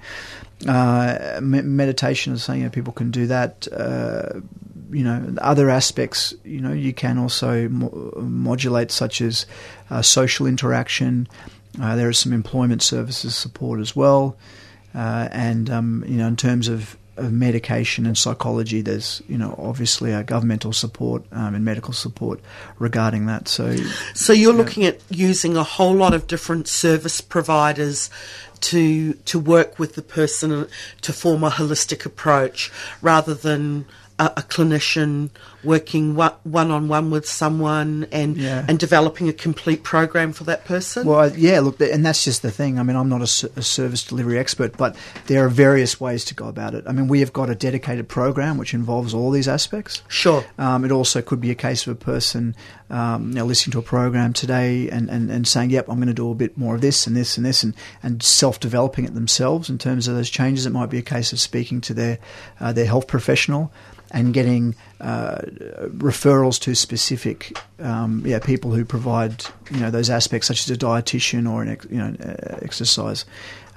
Uh, 0.67 1.39
meditation 1.41 2.33
is 2.33 2.43
saying 2.43 2.59
you 2.59 2.65
know, 2.65 2.71
people 2.71 2.91
can 2.91 3.11
do 3.11 3.27
that. 3.27 3.65
Uh, 3.71 4.41
you 4.91 5.03
know, 5.03 5.35
other 5.39 5.69
aspects, 5.69 6.33
you 6.43 6.61
know, 6.61 6.73
you 6.73 6.93
can 6.93 7.17
also 7.17 7.67
mo- 7.69 8.13
modulate, 8.17 8.91
such 8.91 9.21
as 9.21 9.45
uh, 9.89 10.01
social 10.01 10.45
interaction. 10.45 11.27
Uh, 11.81 11.95
there 11.95 12.09
is 12.09 12.17
some 12.17 12.33
employment 12.33 12.81
services 12.81 13.35
support 13.35 13.79
as 13.79 13.95
well, 13.95 14.37
uh, 14.93 15.27
and 15.31 15.69
um, 15.69 16.03
you 16.07 16.15
know, 16.15 16.27
in 16.27 16.37
terms 16.37 16.67
of, 16.67 16.97
of 17.17 17.31
medication 17.31 18.05
and 18.05 18.17
psychology, 18.17 18.81
there's 18.81 19.21
you 19.27 19.37
know 19.37 19.55
obviously 19.57 20.11
a 20.11 20.23
governmental 20.23 20.71
support 20.71 21.23
um, 21.33 21.53
and 21.53 21.65
medical 21.65 21.93
support 21.93 22.39
regarding 22.79 23.25
that. 23.25 23.47
So, 23.47 23.75
so 24.13 24.31
you're 24.31 24.53
looking 24.53 24.85
at 24.85 25.01
using 25.09 25.57
a 25.57 25.63
whole 25.63 25.93
lot 25.93 26.13
of 26.13 26.27
different 26.27 26.67
service 26.67 27.19
providers 27.19 28.09
to 28.61 29.13
to 29.13 29.37
work 29.37 29.77
with 29.77 29.95
the 29.95 30.01
person 30.01 30.67
to 31.01 31.13
form 31.13 31.43
a 31.43 31.49
holistic 31.49 32.05
approach 32.05 32.71
rather 33.01 33.33
than 33.33 33.85
a, 34.19 34.25
a 34.37 34.41
clinician 34.43 35.29
working 35.65 36.15
one 36.15 36.71
on 36.71 36.87
one 36.87 37.09
with 37.09 37.27
someone 37.27 38.07
and 38.11 38.37
yeah. 38.37 38.65
and 38.67 38.79
developing 38.79 39.27
a 39.27 39.33
complete 39.33 39.83
program 39.83 40.33
for 40.33 40.43
that 40.45 40.65
person. 40.65 41.07
Well, 41.07 41.35
yeah, 41.35 41.59
look, 41.59 41.79
and 41.81 42.05
that's 42.05 42.23
just 42.23 42.41
the 42.41 42.51
thing. 42.51 42.79
I 42.79 42.83
mean, 42.83 42.95
I'm 42.95 43.09
not 43.09 43.21
a, 43.21 43.49
a, 43.55 43.61
service 43.61 44.03
delivery 44.03 44.37
expert, 44.37 44.77
but 44.77 44.95
there 45.27 45.45
are 45.45 45.49
various 45.49 45.99
ways 45.99 46.23
to 46.25 46.35
go 46.35 46.47
about 46.47 46.75
it. 46.75 46.83
I 46.87 46.91
mean, 46.91 47.07
we 47.07 47.19
have 47.19 47.33
got 47.33 47.49
a 47.49 47.55
dedicated 47.55 48.07
program 48.07 48.57
which 48.57 48.73
involves 48.73 49.13
all 49.13 49.31
these 49.31 49.47
aspects. 49.47 50.03
Sure. 50.07 50.45
Um, 50.57 50.85
it 50.85 50.91
also 50.91 51.21
could 51.21 51.41
be 51.41 51.51
a 51.51 51.55
case 51.55 51.87
of 51.87 51.93
a 51.93 51.95
person 51.95 52.55
um, 52.89 53.29
you 53.29 53.35
know, 53.35 53.45
listening 53.45 53.71
to 53.73 53.79
a 53.79 53.83
program 53.83 54.33
today 54.33 54.89
and, 54.89 55.09
and, 55.09 55.31
and 55.31 55.47
saying, 55.47 55.71
"Yep, 55.71 55.89
I'm 55.89 55.95
going 55.97 56.07
to 56.07 56.13
do 56.13 56.29
a 56.29 56.35
bit 56.35 56.57
more 56.57 56.75
of 56.75 56.81
this 56.81 57.07
and 57.07 57.15
this 57.15 57.37
and 57.37 57.45
this," 57.45 57.63
and, 57.63 57.73
and 58.03 58.21
self 58.21 58.59
developing 58.59 59.05
it 59.05 59.13
themselves 59.13 59.69
in 59.69 59.77
terms 59.77 60.07
of 60.07 60.15
those 60.15 60.29
changes. 60.29 60.65
It 60.65 60.71
might 60.71 60.89
be 60.89 60.99
a 60.99 61.03
case 61.03 61.33
of 61.33 61.39
speaking 61.39 61.81
to 61.81 61.93
their 61.93 62.19
uh, 62.59 62.73
their 62.73 62.85
health 62.85 63.07
professional 63.07 63.71
and 64.11 64.33
getting 64.33 64.75
uh, 65.01 65.41
referrals 65.97 66.59
to 66.59 66.75
specific 66.75 67.57
um, 67.79 68.23
yeah 68.25 68.39
people 68.39 68.71
who 68.71 68.85
provide 68.85 69.45
you 69.71 69.79
know 69.79 69.91
those 69.91 70.09
aspects 70.09 70.47
such 70.47 70.69
as 70.69 70.69
a 70.69 70.77
dietitian 70.77 71.49
or 71.49 71.63
an 71.63 71.77
you 71.89 71.97
know 71.97 72.15
exercise 72.61 73.25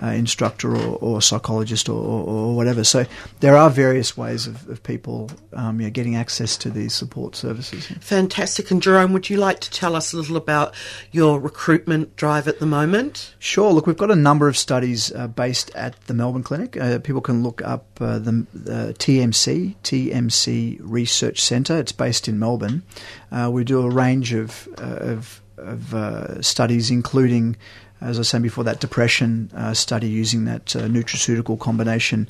uh, 0.02 0.06
instructor 0.06 0.76
or, 0.76 0.96
or 0.98 1.22
psychologist 1.22 1.88
or, 1.88 2.00
or, 2.00 2.24
or, 2.26 2.56
whatever. 2.56 2.84
So 2.84 3.04
there 3.40 3.56
are 3.56 3.68
various 3.68 4.16
ways 4.16 4.46
of, 4.46 4.68
of 4.68 4.82
people 4.82 5.30
um, 5.52 5.80
yeah, 5.80 5.88
getting 5.88 6.16
access 6.16 6.56
to 6.58 6.70
these 6.70 6.94
support 6.94 7.34
services. 7.34 7.86
Fantastic. 8.00 8.70
And 8.70 8.80
Jerome, 8.80 9.12
would 9.12 9.28
you 9.28 9.38
like 9.38 9.60
to 9.60 9.70
tell 9.70 9.96
us 9.96 10.12
a 10.12 10.16
little 10.16 10.36
about 10.36 10.74
your 11.10 11.40
recruitment 11.40 12.14
drive 12.16 12.46
at 12.46 12.60
the 12.60 12.66
moment? 12.66 13.34
Sure. 13.38 13.72
Look, 13.72 13.86
we've 13.86 13.96
got 13.96 14.10
a 14.10 14.16
number 14.16 14.48
of 14.48 14.56
studies 14.56 15.12
uh, 15.12 15.26
based 15.26 15.74
at 15.74 16.00
the 16.06 16.14
Melbourne 16.14 16.42
Clinic. 16.44 16.76
Uh, 16.76 16.98
people 17.00 17.20
can 17.20 17.42
look 17.42 17.60
up 17.62 17.86
uh, 18.00 18.18
the, 18.18 18.46
the, 18.54 18.94
TMC, 18.98 19.76
TMC 19.82 20.78
Research 20.80 21.40
Centre. 21.40 21.67
It's 21.76 21.92
based 21.92 22.28
in 22.28 22.38
Melbourne. 22.38 22.82
Uh, 23.30 23.50
we 23.52 23.64
do 23.64 23.80
a 23.80 23.90
range 23.90 24.32
of, 24.32 24.68
uh, 24.78 25.12
of, 25.16 25.42
of 25.56 26.44
studies, 26.44 26.90
including 26.90 27.56
as 28.00 28.18
I 28.18 28.22
said 28.22 28.42
before, 28.42 28.64
that 28.64 28.80
depression 28.80 29.50
uh, 29.54 29.74
study 29.74 30.08
using 30.08 30.44
that 30.44 30.74
uh, 30.76 30.82
nutraceutical 30.82 31.58
combination. 31.58 32.28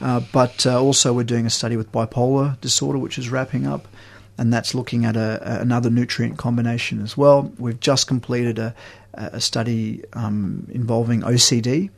Uh, 0.00 0.20
but 0.32 0.66
uh, 0.66 0.82
also, 0.82 1.12
we're 1.12 1.24
doing 1.24 1.46
a 1.46 1.50
study 1.50 1.76
with 1.76 1.92
bipolar 1.92 2.58
disorder, 2.60 2.98
which 2.98 3.18
is 3.18 3.28
wrapping 3.28 3.66
up, 3.66 3.86
and 4.38 4.52
that's 4.52 4.74
looking 4.74 5.04
at 5.04 5.16
a, 5.16 5.60
another 5.60 5.90
nutrient 5.90 6.38
combination 6.38 7.02
as 7.02 7.16
well. 7.16 7.52
We've 7.58 7.78
just 7.78 8.06
completed 8.06 8.58
a, 8.58 8.74
a 9.14 9.40
study 9.40 10.04
um, 10.14 10.66
involving 10.70 11.20
OCD. 11.20 11.90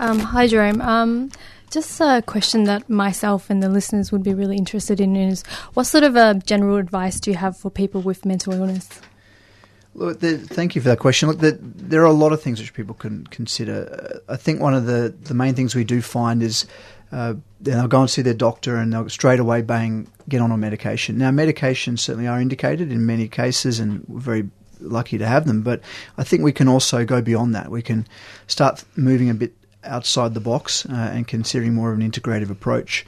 Um, 0.00 0.18
hi, 0.18 0.48
Jerome. 0.48 0.80
Um, 0.80 1.30
just 1.70 2.00
a 2.00 2.22
question 2.26 2.64
that 2.64 2.88
myself 2.88 3.50
and 3.50 3.62
the 3.62 3.68
listeners 3.68 4.12
would 4.12 4.22
be 4.22 4.34
really 4.34 4.56
interested 4.56 5.00
in 5.00 5.16
is 5.16 5.44
what 5.74 5.84
sort 5.84 6.04
of 6.04 6.16
a 6.16 6.34
general 6.44 6.76
advice 6.76 7.20
do 7.20 7.30
you 7.30 7.36
have 7.36 7.56
for 7.56 7.70
people 7.70 8.00
with 8.00 8.24
mental 8.24 8.52
illness? 8.52 8.88
Look, 9.94 10.20
the, 10.20 10.36
thank 10.36 10.74
you 10.74 10.82
for 10.82 10.88
that 10.90 10.98
question. 10.98 11.28
Look, 11.28 11.38
the, 11.38 11.58
there 11.60 12.02
are 12.02 12.06
a 12.06 12.12
lot 12.12 12.32
of 12.32 12.42
things 12.42 12.60
which 12.60 12.74
people 12.74 12.94
can 12.94 13.26
consider. 13.28 14.20
Uh, 14.28 14.32
I 14.32 14.36
think 14.36 14.60
one 14.60 14.74
of 14.74 14.84
the, 14.84 15.14
the 15.22 15.32
main 15.32 15.54
things 15.54 15.74
we 15.74 15.84
do 15.84 16.02
find 16.02 16.42
is 16.42 16.66
uh, 17.12 17.34
they'll 17.60 17.88
go 17.88 18.00
and 18.00 18.10
see 18.10 18.20
their 18.22 18.34
doctor 18.34 18.76
and 18.76 18.92
they'll 18.92 19.08
straight 19.08 19.40
away 19.40 19.62
bang 19.62 20.06
get 20.28 20.42
on 20.42 20.50
a 20.50 20.56
medication. 20.56 21.16
Now, 21.16 21.30
medications 21.30 22.00
certainly 22.00 22.28
are 22.28 22.40
indicated 22.40 22.92
in 22.92 23.06
many 23.06 23.26
cases, 23.26 23.80
and 23.80 24.04
we're 24.06 24.20
very 24.20 24.50
lucky 24.80 25.16
to 25.18 25.26
have 25.26 25.46
them. 25.46 25.62
But 25.62 25.80
I 26.18 26.24
think 26.24 26.42
we 26.42 26.52
can 26.52 26.68
also 26.68 27.04
go 27.04 27.22
beyond 27.22 27.54
that. 27.54 27.70
We 27.70 27.80
can 27.80 28.06
start 28.48 28.84
moving 28.96 29.30
a 29.30 29.34
bit 29.34 29.54
outside 29.86 30.34
the 30.34 30.40
box 30.40 30.86
uh, 30.86 30.92
and 30.92 31.26
considering 31.26 31.74
more 31.74 31.92
of 31.92 31.98
an 31.98 32.10
integrative 32.10 32.50
approach. 32.50 33.06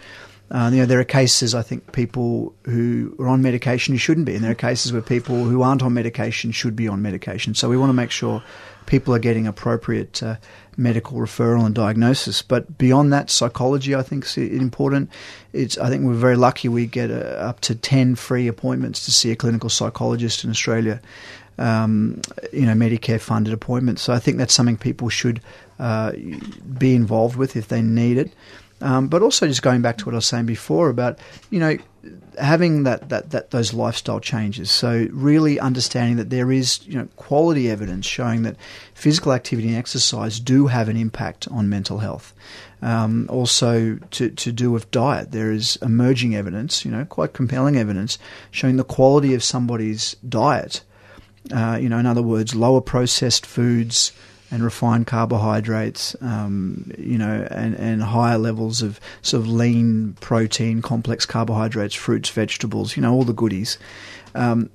Uh, 0.50 0.70
you 0.72 0.78
know, 0.78 0.86
there 0.86 0.98
are 0.98 1.04
cases, 1.04 1.54
I 1.54 1.60
think, 1.62 1.92
people 1.92 2.54
who 2.64 3.14
are 3.18 3.28
on 3.28 3.42
medication 3.42 3.92
who 3.92 3.98
shouldn't 3.98 4.24
be, 4.24 4.34
and 4.34 4.42
there 4.42 4.52
are 4.52 4.54
cases 4.54 4.92
where 4.92 5.02
people 5.02 5.44
who 5.44 5.60
aren't 5.62 5.82
on 5.82 5.92
medication 5.92 6.52
should 6.52 6.74
be 6.74 6.88
on 6.88 7.02
medication. 7.02 7.54
So 7.54 7.68
we 7.68 7.76
want 7.76 7.90
to 7.90 7.94
make 7.94 8.10
sure 8.10 8.42
people 8.88 9.14
are 9.14 9.18
getting 9.18 9.46
appropriate 9.46 10.22
uh, 10.22 10.36
medical 10.76 11.18
referral 11.18 11.64
and 11.64 11.74
diagnosis. 11.74 12.42
But 12.42 12.78
beyond 12.78 13.12
that, 13.12 13.30
psychology, 13.30 13.94
I 13.94 14.02
think, 14.02 14.24
is 14.24 14.36
important. 14.36 15.10
It's, 15.52 15.76
I 15.78 15.90
think 15.90 16.04
we're 16.04 16.14
very 16.14 16.36
lucky 16.36 16.68
we 16.68 16.86
get 16.86 17.10
uh, 17.10 17.36
up 17.50 17.60
to 17.60 17.74
10 17.74 18.16
free 18.16 18.48
appointments 18.48 19.04
to 19.04 19.12
see 19.12 19.30
a 19.30 19.36
clinical 19.36 19.68
psychologist 19.68 20.42
in 20.42 20.50
Australia. 20.50 21.00
Um, 21.58 22.22
you 22.52 22.66
know, 22.66 22.72
Medicare 22.72 23.20
funded 23.20 23.52
appointments. 23.52 24.02
So 24.02 24.12
I 24.12 24.18
think 24.18 24.38
that's 24.38 24.54
something 24.54 24.76
people 24.76 25.08
should 25.08 25.40
uh, 25.78 26.12
be 26.78 26.94
involved 26.94 27.36
with 27.36 27.56
if 27.56 27.68
they 27.68 27.82
need 27.82 28.16
it. 28.16 28.32
Um, 28.80 29.08
but 29.08 29.22
also 29.22 29.46
just 29.46 29.62
going 29.62 29.82
back 29.82 29.98
to 29.98 30.06
what 30.06 30.14
I 30.14 30.18
was 30.18 30.26
saying 30.26 30.46
before 30.46 30.88
about, 30.88 31.18
you 31.50 31.58
know, 31.58 31.76
having 32.38 32.84
that, 32.84 33.08
that, 33.08 33.30
that 33.30 33.50
those 33.50 33.72
lifestyle 33.72 34.20
changes. 34.20 34.70
So 34.70 35.08
really 35.10 35.58
understanding 35.58 36.16
that 36.16 36.30
there 36.30 36.52
is, 36.52 36.86
you 36.86 36.98
know, 36.98 37.08
quality 37.16 37.70
evidence 37.70 38.06
showing 38.06 38.42
that 38.42 38.56
physical 38.94 39.32
activity 39.32 39.68
and 39.68 39.76
exercise 39.76 40.40
do 40.40 40.66
have 40.66 40.88
an 40.88 40.96
impact 40.96 41.48
on 41.48 41.68
mental 41.68 41.98
health. 41.98 42.32
Um, 42.80 43.26
also 43.28 43.96
to, 43.96 44.30
to 44.30 44.52
do 44.52 44.70
with 44.70 44.90
diet, 44.90 45.32
there 45.32 45.50
is 45.50 45.76
emerging 45.82 46.36
evidence, 46.36 46.84
you 46.84 46.90
know, 46.90 47.04
quite 47.04 47.32
compelling 47.32 47.76
evidence 47.76 48.18
showing 48.50 48.76
the 48.76 48.84
quality 48.84 49.34
of 49.34 49.42
somebody's 49.42 50.14
diet. 50.28 50.82
Uh, 51.52 51.78
you 51.80 51.88
know, 51.88 51.98
in 51.98 52.06
other 52.06 52.22
words, 52.22 52.54
lower 52.54 52.80
processed 52.80 53.46
foods, 53.46 54.12
and 54.50 54.62
refined 54.62 55.06
carbohydrates, 55.06 56.16
um, 56.20 56.90
you 56.96 57.18
know, 57.18 57.46
and, 57.50 57.74
and 57.74 58.02
higher 58.02 58.38
levels 58.38 58.82
of 58.82 58.98
sort 59.22 59.42
of 59.42 59.48
lean 59.48 60.14
protein, 60.20 60.80
complex 60.80 61.26
carbohydrates, 61.26 61.94
fruits, 61.94 62.30
vegetables, 62.30 62.96
you 62.96 63.02
know, 63.02 63.12
all 63.12 63.24
the 63.24 63.32
goodies, 63.32 63.78
um, 64.34 64.70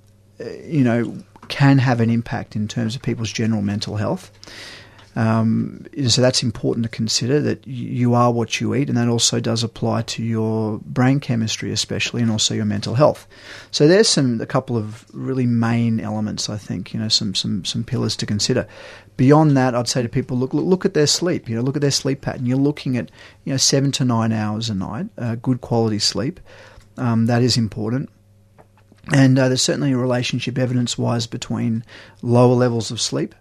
you 0.64 0.84
know, 0.84 1.18
can 1.48 1.78
have 1.78 2.00
an 2.00 2.10
impact 2.10 2.56
in 2.56 2.68
terms 2.68 2.96
of 2.96 3.02
people's 3.02 3.32
general 3.32 3.62
mental 3.62 3.98
health. 3.98 4.32
Um, 5.16 5.86
so 6.08 6.22
that's 6.22 6.42
important 6.42 6.84
to 6.84 6.90
consider 6.90 7.40
that 7.42 7.68
you 7.68 8.16
are 8.16 8.32
what 8.32 8.60
you 8.60 8.74
eat, 8.74 8.90
and 8.90 8.98
that 8.98 9.08
also 9.08 9.40
does 9.40 9.64
apply 9.64 10.04
to 10.04 10.24
your 10.24 10.80
brain 10.80 11.20
chemistry, 11.20 11.72
especially, 11.72 12.22
and 12.22 12.32
also 12.32 12.56
your 12.56 12.66
mental 12.66 12.96
health. 12.96 13.28
So 13.70 13.88
there's 13.88 14.08
some 14.08 14.42
a 14.42 14.46
couple 14.46 14.76
of 14.76 15.06
really 15.14 15.46
main 15.46 16.00
elements, 16.00 16.50
I 16.50 16.58
think, 16.58 16.94
you 16.94 17.00
know, 17.00 17.10
some 17.10 17.36
some 17.36 17.64
some 17.64 17.84
pillars 17.84 18.16
to 18.18 18.26
consider. 18.26 18.68
Beyond 19.16 19.56
that, 19.56 19.76
I'd 19.76 19.88
say 19.88 20.02
to 20.02 20.10
people, 20.10 20.38
look 20.38 20.54
look, 20.54 20.66
look 20.66 20.86
at 20.86 20.96
their 20.96 21.08
sleep. 21.08 21.48
You 21.48 21.58
know, 21.58 21.62
look 21.62 21.76
at 21.76 21.82
their 21.82 21.92
sleep 21.92 22.22
pattern. 22.22 22.48
You're 22.48 22.58
looking 22.58 22.98
at 22.98 23.12
you 23.44 23.54
know 23.54 23.58
seven 23.58 23.92
to 23.94 24.06
nine 24.06 24.32
hours 24.32 24.70
a 24.70 24.76
night, 24.76 25.08
uh, 25.18 25.36
good 25.36 25.62
quality 25.62 26.00
sleep. 26.00 26.40
Um, 26.98 27.28
that 27.28 27.44
is 27.44 27.58
important. 27.58 28.10
And 29.12 29.38
uh, 29.38 29.50
there's 29.50 29.62
certainly 29.62 29.92
a 29.92 29.98
relationship 29.98 30.58
evidence 30.58 30.98
wise 30.98 31.28
between 31.28 31.84
lower 32.22 32.54
levels 32.54 32.90
of 32.90 33.02
sleep 33.02 33.36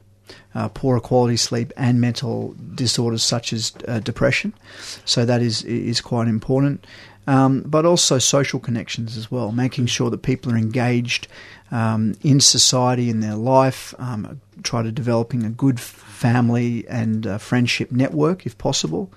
uh, 0.55 0.69
poorer 0.69 1.01
quality 1.01 1.37
sleep, 1.37 1.73
and 1.77 2.01
mental 2.01 2.55
disorders 2.75 3.23
such 3.23 3.53
as 3.53 3.73
uh, 3.89 4.01
depression. 4.01 4.53
So 5.05 5.25
that 5.25 5.43
is 5.43 5.63
is 5.65 6.01
quite 6.01 6.29
important. 6.29 6.87
Um, 7.27 7.63
but 7.65 7.87
also 7.87 8.19
social 8.19 8.59
connections 8.59 9.17
as 9.17 9.31
well, 9.31 9.53
making 9.53 9.87
sure 9.87 10.11
that 10.11 10.23
people 10.23 10.53
are 10.53 10.57
engaged 10.57 11.29
um, 11.71 12.15
in 12.23 12.41
society 12.41 13.09
in 13.09 13.21
their 13.21 13.37
life. 13.37 13.95
Um, 13.99 14.41
try 14.65 14.83
to 14.83 14.91
developing 14.91 15.45
a 15.45 15.51
good 15.51 15.79
family 15.79 16.87
and 16.89 17.27
uh, 17.27 17.39
friendship 17.39 17.93
network 17.93 18.45
if 18.45 18.59
possible. 18.59 19.11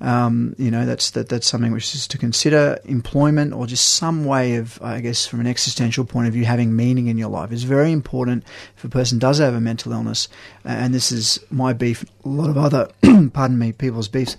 Um, 0.00 0.54
you 0.58 0.70
know, 0.70 0.86
that's 0.86 1.10
that, 1.10 1.28
that's 1.28 1.46
something 1.46 1.72
which 1.72 1.94
is 1.94 2.08
to 2.08 2.18
consider. 2.18 2.78
Employment 2.84 3.52
or 3.52 3.66
just 3.66 3.96
some 3.96 4.24
way 4.24 4.56
of, 4.56 4.80
I 4.82 5.00
guess, 5.00 5.26
from 5.26 5.40
an 5.40 5.46
existential 5.46 6.04
point 6.04 6.28
of 6.28 6.32
view, 6.32 6.44
having 6.44 6.74
meaning 6.74 7.08
in 7.08 7.18
your 7.18 7.28
life 7.28 7.52
is 7.52 7.64
very 7.64 7.92
important. 7.92 8.44
If 8.76 8.84
a 8.84 8.88
person 8.88 9.18
does 9.18 9.38
have 9.38 9.54
a 9.54 9.60
mental 9.60 9.92
illness, 9.92 10.28
and 10.64 10.94
this 10.94 11.12
is 11.12 11.38
my 11.50 11.72
beef, 11.72 12.04
a 12.24 12.28
lot 12.28 12.48
of 12.48 12.56
other, 12.56 12.88
pardon 13.32 13.58
me, 13.58 13.72
people's 13.72 14.08
beefs 14.08 14.36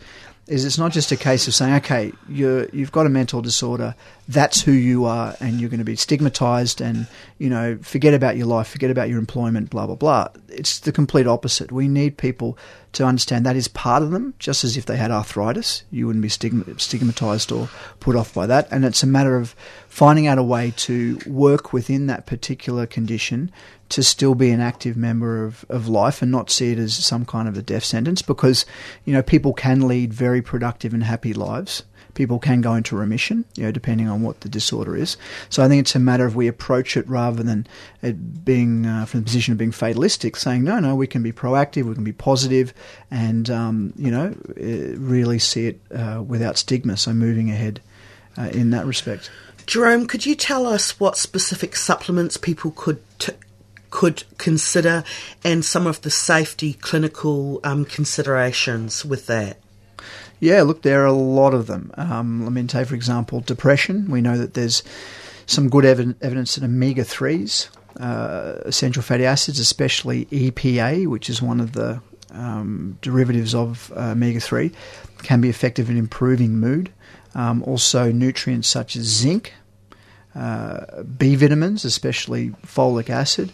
is 0.48 0.66
it's 0.66 0.78
not 0.78 0.92
just 0.92 1.12
a 1.12 1.16
case 1.16 1.48
of 1.48 1.54
saying, 1.54 1.74
okay, 1.76 2.12
you 2.28 2.70
you've 2.74 2.92
got 2.92 3.06
a 3.06 3.10
mental 3.10 3.42
disorder, 3.42 3.96
that's 4.32 4.62
who 4.62 4.72
you 4.72 5.06
are, 5.06 5.36
and 5.40 5.60
you're 5.60 5.70
going 5.70 5.80
to 5.80 5.86
be 5.86 5.96
stigmatized, 5.96 6.82
and 6.82 7.08
you 7.38 7.50
know, 7.50 7.78
forget 7.82 8.14
about 8.14 8.38
your 8.38 8.48
life, 8.48 8.68
forget 8.68 8.92
about 8.92 9.10
your 9.10 9.20
employment, 9.20 9.70
blah 9.70 9.86
blah 9.86 9.96
blah. 9.96 10.28
It's 10.50 10.80
the 10.80 10.92
complete 10.92 11.28
opposite. 11.28 11.72
We 11.72 11.88
need 11.88 12.18
people 12.18 12.58
to 12.94 13.06
understand 13.06 13.46
that 13.46 13.56
is 13.56 13.68
part 13.68 14.04
of 14.04 14.12
them, 14.12 14.34
just 14.40 14.64
as 14.64 14.76
if 14.76 14.86
they 14.86 14.98
had 14.98 15.12
arthritis, 15.12 15.84
you 15.92 16.08
wouldn't 16.08 16.24
be 16.24 16.30
stigmatized 16.78 17.52
or 17.52 17.70
put 18.00 18.16
off 18.16 18.34
by 18.34 18.46
that, 18.48 18.68
and 18.72 18.86
it's 18.86 19.04
a 19.04 19.08
matter 19.08 19.38
of 19.38 19.56
finding 19.88 20.28
out 20.28 20.38
a 20.38 20.44
way 20.44 20.74
to 20.78 21.20
work 21.26 21.74
within 21.74 22.08
that 22.08 22.26
particular 22.26 22.86
condition 22.86 23.52
to 23.92 24.02
still 24.02 24.36
be 24.36 24.50
an 24.52 24.62
active 24.62 24.96
member 24.96 25.44
of, 25.44 25.66
of 25.68 25.88
life 25.88 26.22
and 26.22 26.32
not 26.32 26.50
see 26.50 26.72
it 26.72 26.80
as 26.80 26.94
some 26.94 27.26
kind 27.26 27.48
of 27.50 27.58
a 27.58 27.62
death 27.62 27.84
sentence 27.84 28.22
because, 28.22 28.66
you 29.04 29.14
know, 29.14 29.22
people 29.22 29.54
can 29.54 29.86
lead 29.86 30.14
very 30.14 30.42
productive 30.42 30.94
and 30.94 31.04
happy 31.04 31.34
lives. 31.34 31.84
People 32.14 32.40
can 32.40 32.62
go 32.62 32.74
into 32.74 32.96
remission, 32.96 33.46
you 33.56 33.64
know, 33.64 33.72
depending 33.72 34.08
on 34.08 34.22
what 34.22 34.42
the 34.42 34.50
disorder 34.50 34.96
is. 34.96 35.18
So 35.50 35.64
I 35.64 35.68
think 35.68 35.82
it's 35.82 35.96
a 35.96 36.00
matter 36.00 36.26
of 36.26 36.36
we 36.36 36.48
approach 36.48 36.98
it 36.98 37.08
rather 37.08 37.44
than 37.44 37.68
it 38.02 38.44
being 38.46 38.86
uh, 38.86 39.06
from 39.06 39.22
the 39.22 39.26
position 39.26 39.52
of 39.52 39.58
being 39.58 39.72
fatalistic, 39.72 40.36
saying 40.36 40.64
no, 40.64 40.80
no, 40.80 40.96
we 40.96 41.08
can 41.08 41.24
be 41.24 41.32
proactive, 41.32 41.84
we 41.84 41.96
can 41.96 42.04
be 42.04 42.14
positive, 42.14 42.74
and 43.10 43.50
um, 43.50 43.94
you 43.96 44.12
know, 44.12 44.36
uh, 44.50 44.98
really 44.98 45.40
see 45.40 45.68
it 45.68 45.82
uh, 45.94 46.22
without 46.26 46.58
stigma. 46.58 46.98
So 46.98 47.14
moving 47.14 47.50
ahead 47.50 47.82
uh, 48.38 48.50
in 48.54 48.72
that 48.72 48.86
respect. 48.86 49.30
Jerome, 49.66 50.08
could 50.08 50.26
you 50.26 50.36
tell 50.36 50.66
us 50.66 51.00
what 51.00 51.18
specific 51.18 51.76
supplements 51.76 52.38
people 52.38 52.72
could 52.72 53.02
t- 53.20 53.34
could 53.90 54.24
consider 54.38 55.04
and 55.44 55.64
some 55.64 55.86
of 55.86 56.02
the 56.02 56.10
safety 56.10 56.74
clinical 56.74 57.60
um, 57.64 57.86
considerations 57.86 59.06
with 59.06 59.28
that? 59.28 59.61
Yeah, 60.42 60.64
look, 60.64 60.82
there 60.82 61.04
are 61.04 61.06
a 61.06 61.14
lot 61.14 61.54
of 61.54 61.68
them. 61.68 61.92
Um, 61.98 62.68
take, 62.68 62.88
for 62.88 62.96
example, 62.96 63.42
depression. 63.42 64.10
We 64.10 64.22
know 64.22 64.40
that 64.40 64.56
there's 64.56 64.82
some 65.46 65.70
good 65.70 65.86
ev- 65.86 66.16
evidence 66.20 66.56
that 66.56 66.64
omega 66.64 67.04
3s, 67.04 67.70
uh, 68.00 68.56
essential 68.66 69.04
fatty 69.04 69.24
acids, 69.24 69.60
especially 69.60 70.26
EPA, 70.26 71.06
which 71.06 71.30
is 71.30 71.44
one 71.44 71.60
of 71.60 71.74
the 71.74 72.02
um, 72.32 72.98
derivatives 73.04 73.54
of 73.54 73.94
uh, 73.96 74.14
omega 74.14 74.40
3, 74.40 74.72
can 75.22 75.42
be 75.42 75.50
effective 75.50 75.92
in 75.92 75.98
improving 75.98 76.58
mood. 76.58 76.92
Um, 77.36 77.62
also, 77.62 78.12
nutrients 78.12 78.68
such 78.68 78.96
as 78.96 79.04
zinc, 79.04 79.54
uh, 80.34 81.04
B 81.04 81.36
vitamins, 81.36 81.86
especially 81.86 82.50
folic 82.66 83.12
acid, 83.12 83.52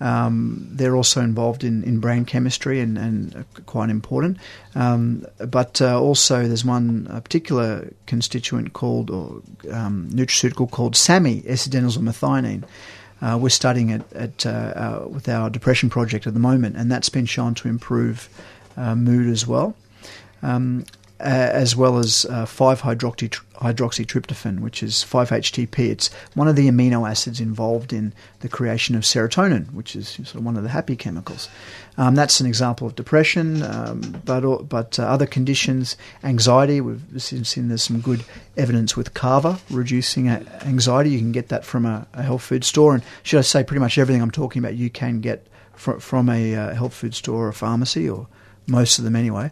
um, 0.00 0.68
they're 0.70 0.96
also 0.96 1.20
involved 1.20 1.64
in, 1.64 1.82
in 1.84 1.98
brain 2.00 2.24
chemistry 2.24 2.80
and, 2.80 2.96
and 2.98 3.44
quite 3.66 3.90
important. 3.90 4.38
Um, 4.74 5.26
but 5.38 5.82
uh, 5.82 6.00
also, 6.00 6.46
there's 6.46 6.64
one 6.64 7.06
particular 7.24 7.92
constituent 8.06 8.72
called, 8.72 9.10
or 9.10 9.42
um, 9.72 10.08
nutraceutical 10.12 10.70
called 10.70 10.94
SAMe, 10.96 11.42
S-adenosylmethionine. 11.46 12.64
Uh, 13.20 13.36
we're 13.40 13.48
studying 13.48 13.90
it 13.90 14.02
at, 14.12 14.46
uh, 14.46 14.72
our, 14.76 15.08
with 15.08 15.28
our 15.28 15.50
depression 15.50 15.90
project 15.90 16.26
at 16.26 16.34
the 16.34 16.40
moment, 16.40 16.76
and 16.76 16.90
that's 16.90 17.08
been 17.08 17.26
shown 17.26 17.54
to 17.54 17.68
improve 17.68 18.28
uh, 18.76 18.94
mood 18.94 19.28
as 19.28 19.46
well. 19.46 19.74
Um, 20.42 20.84
uh, 21.20 21.24
as 21.24 21.74
well 21.74 21.98
as 21.98 22.24
uh, 22.26 22.46
5 22.46 22.82
hydroxy, 22.82 23.28
hydroxytryptophan, 23.56 24.60
which 24.60 24.82
is 24.82 24.96
5-HTP. 24.96 25.78
It's 25.90 26.12
one 26.34 26.46
of 26.46 26.54
the 26.54 26.68
amino 26.68 27.08
acids 27.08 27.40
involved 27.40 27.92
in 27.92 28.12
the 28.40 28.48
creation 28.48 28.94
of 28.94 29.02
serotonin, 29.02 29.72
which 29.72 29.96
is 29.96 30.08
sort 30.08 30.36
of 30.36 30.44
one 30.44 30.56
of 30.56 30.62
the 30.62 30.68
happy 30.68 30.94
chemicals. 30.94 31.48
Um, 31.96 32.14
that's 32.14 32.40
an 32.40 32.46
example 32.46 32.86
of 32.86 32.94
depression, 32.94 33.64
um, 33.64 34.22
but 34.24 34.68
but 34.68 35.00
uh, 35.00 35.02
other 35.02 35.26
conditions, 35.26 35.96
anxiety. 36.22 36.80
We've 36.80 37.02
seen, 37.20 37.66
there's 37.66 37.82
some 37.82 38.00
good 38.00 38.24
evidence 38.56 38.96
with 38.96 39.14
kava 39.14 39.58
reducing 39.68 40.28
anxiety. 40.28 41.10
You 41.10 41.18
can 41.18 41.32
get 41.32 41.48
that 41.48 41.64
from 41.64 41.84
a, 41.84 42.06
a, 42.12 42.22
health 42.22 42.42
food 42.42 42.62
store, 42.62 42.94
and 42.94 43.02
should 43.24 43.38
I 43.38 43.42
say, 43.42 43.64
pretty 43.64 43.80
much 43.80 43.98
everything 43.98 44.22
I'm 44.22 44.30
talking 44.30 44.60
about 44.60 44.76
you 44.76 44.88
can 44.88 45.20
get 45.20 45.48
fr- 45.74 45.98
from 45.98 46.28
a 46.28 46.54
uh, 46.54 46.74
health 46.74 46.94
food 46.94 47.16
store 47.16 47.48
or 47.48 47.52
pharmacy, 47.52 48.08
or 48.08 48.28
most 48.68 48.98
of 48.98 49.04
them 49.04 49.16
anyway. 49.16 49.50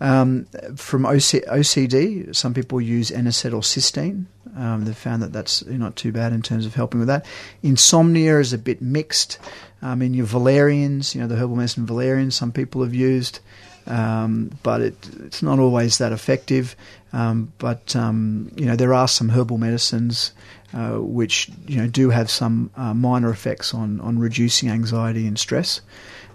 Um, 0.00 0.46
from 0.76 1.06
OC- 1.06 1.46
OCD, 1.48 2.34
some 2.34 2.54
people 2.54 2.80
use 2.80 3.10
N-acetylcysteine. 3.10 4.26
Um, 4.56 4.84
they've 4.84 4.96
found 4.96 5.22
that 5.22 5.32
that's 5.32 5.64
not 5.66 5.96
too 5.96 6.12
bad 6.12 6.32
in 6.32 6.42
terms 6.42 6.66
of 6.66 6.74
helping 6.74 7.00
with 7.00 7.08
that. 7.08 7.26
Insomnia 7.62 8.38
is 8.38 8.52
a 8.52 8.58
bit 8.58 8.80
mixed. 8.80 9.38
Um, 9.82 10.00
in 10.00 10.14
your 10.14 10.26
valerians, 10.26 11.14
you 11.14 11.20
know, 11.20 11.26
the 11.26 11.36
herbal 11.36 11.56
medicine 11.56 11.86
valerians, 11.86 12.34
some 12.34 12.50
people 12.50 12.82
have 12.82 12.94
used, 12.94 13.40
um, 13.86 14.50
but 14.62 14.80
it, 14.80 14.94
it's 15.20 15.42
not 15.42 15.58
always 15.58 15.98
that 15.98 16.12
effective. 16.12 16.74
Um, 17.12 17.52
but, 17.58 17.94
um, 17.94 18.50
you 18.56 18.64
know, 18.64 18.76
there 18.76 18.94
are 18.94 19.08
some 19.08 19.28
herbal 19.28 19.58
medicines 19.58 20.32
uh, 20.72 20.94
which, 20.94 21.50
you 21.66 21.76
know, 21.76 21.86
do 21.86 22.10
have 22.10 22.30
some 22.30 22.70
uh, 22.76 22.94
minor 22.94 23.30
effects 23.30 23.74
on, 23.74 24.00
on 24.00 24.18
reducing 24.18 24.70
anxiety 24.70 25.26
and 25.26 25.38
stress 25.38 25.80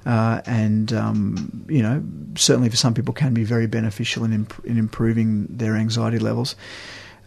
uh, 0.06 0.42
and 0.46 0.94
um, 0.94 1.66
you 1.68 1.82
know 1.82 2.04
certainly 2.36 2.70
for 2.70 2.78
some 2.78 2.94
people 2.94 3.14
can 3.14 3.34
be 3.34 3.44
very 3.44 3.68
beneficial 3.68 4.24
in 4.24 4.34
imp- 4.34 4.66
in 4.66 4.78
improving 4.78 5.48
their 5.50 5.76
anxiety 5.76 6.20
levels. 6.20 6.56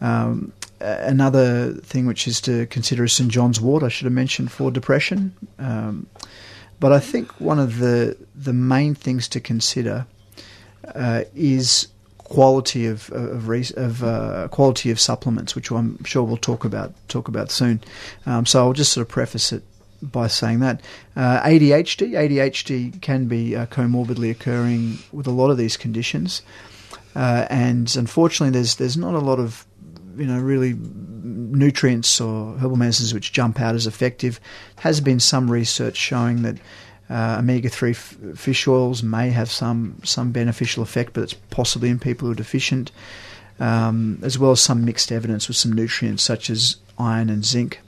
Um, 0.00 0.52
another 0.80 1.72
thing 1.72 2.06
which 2.06 2.26
is 2.26 2.40
to 2.42 2.66
consider 2.66 3.04
is 3.04 3.12
St 3.12 3.30
John's 3.30 3.60
Wort. 3.60 3.82
I 3.82 3.88
should 3.88 4.04
have 4.04 4.12
mentioned 4.12 4.50
for 4.50 4.70
depression, 4.70 5.34
um, 5.58 6.06
but 6.80 6.92
I 6.92 6.98
think 6.98 7.40
one 7.40 7.58
of 7.58 7.78
the 7.78 8.16
the 8.34 8.52
main 8.52 8.94
things 8.94 9.28
to 9.28 9.40
consider 9.40 10.06
uh, 10.94 11.24
is 11.34 11.88
quality 12.18 12.86
of 12.86 13.10
of, 13.10 13.48
of 13.76 14.02
uh, 14.02 14.48
quality 14.48 14.90
of 14.90 14.98
supplements, 14.98 15.54
which 15.54 15.70
I'm 15.70 16.02
sure 16.04 16.22
we'll 16.22 16.36
talk 16.36 16.64
about 16.64 16.92
talk 17.08 17.28
about 17.28 17.50
soon. 17.50 17.82
Um, 18.26 18.46
so 18.46 18.60
I'll 18.60 18.72
just 18.72 18.92
sort 18.92 19.02
of 19.02 19.08
preface 19.08 19.52
it 19.52 19.62
by 20.10 20.26
saying 20.26 20.60
that. 20.60 20.80
Uh, 21.16 21.40
ADHD, 21.42 22.10
ADHD 22.10 23.00
can 23.00 23.26
be 23.26 23.56
uh, 23.56 23.66
comorbidly 23.66 24.30
occurring 24.30 24.98
with 25.12 25.26
a 25.26 25.30
lot 25.30 25.50
of 25.50 25.56
these 25.56 25.76
conditions, 25.76 26.42
uh, 27.14 27.46
and 27.50 27.94
unfortunately, 27.96 28.52
there's 28.52 28.76
there's 28.76 28.96
not 28.96 29.14
a 29.14 29.18
lot 29.18 29.38
of 29.38 29.66
you 30.16 30.26
know 30.26 30.38
really 30.38 30.74
nutrients 30.74 32.20
or 32.20 32.56
herbal 32.58 32.76
medicines 32.76 33.14
which 33.14 33.32
jump 33.32 33.60
out 33.60 33.74
as 33.74 33.86
effective. 33.86 34.40
Has 34.76 35.00
been 35.00 35.20
some 35.20 35.50
research 35.50 35.96
showing 35.96 36.42
that. 36.42 36.56
Uh, 37.10 37.36
omega-3 37.38 37.90
f- 37.90 38.16
fish 38.34 38.66
oils 38.66 39.02
may 39.02 39.28
have 39.28 39.50
some 39.50 40.00
some 40.04 40.32
beneficial 40.32 40.82
effect, 40.82 41.12
but 41.12 41.22
it's 41.22 41.34
possibly 41.34 41.90
in 41.90 41.98
people 41.98 42.24
who 42.24 42.32
are 42.32 42.34
deficient, 42.34 42.90
um, 43.60 44.18
as 44.22 44.38
well 44.38 44.52
as 44.52 44.60
some 44.60 44.86
mixed 44.86 45.12
evidence 45.12 45.46
with 45.46 45.56
some 45.58 45.70
nutrients 45.70 46.22
such 46.22 46.48
as 46.48 46.76
iron 46.98 47.28
and 47.28 47.44
zinc. 47.44 47.78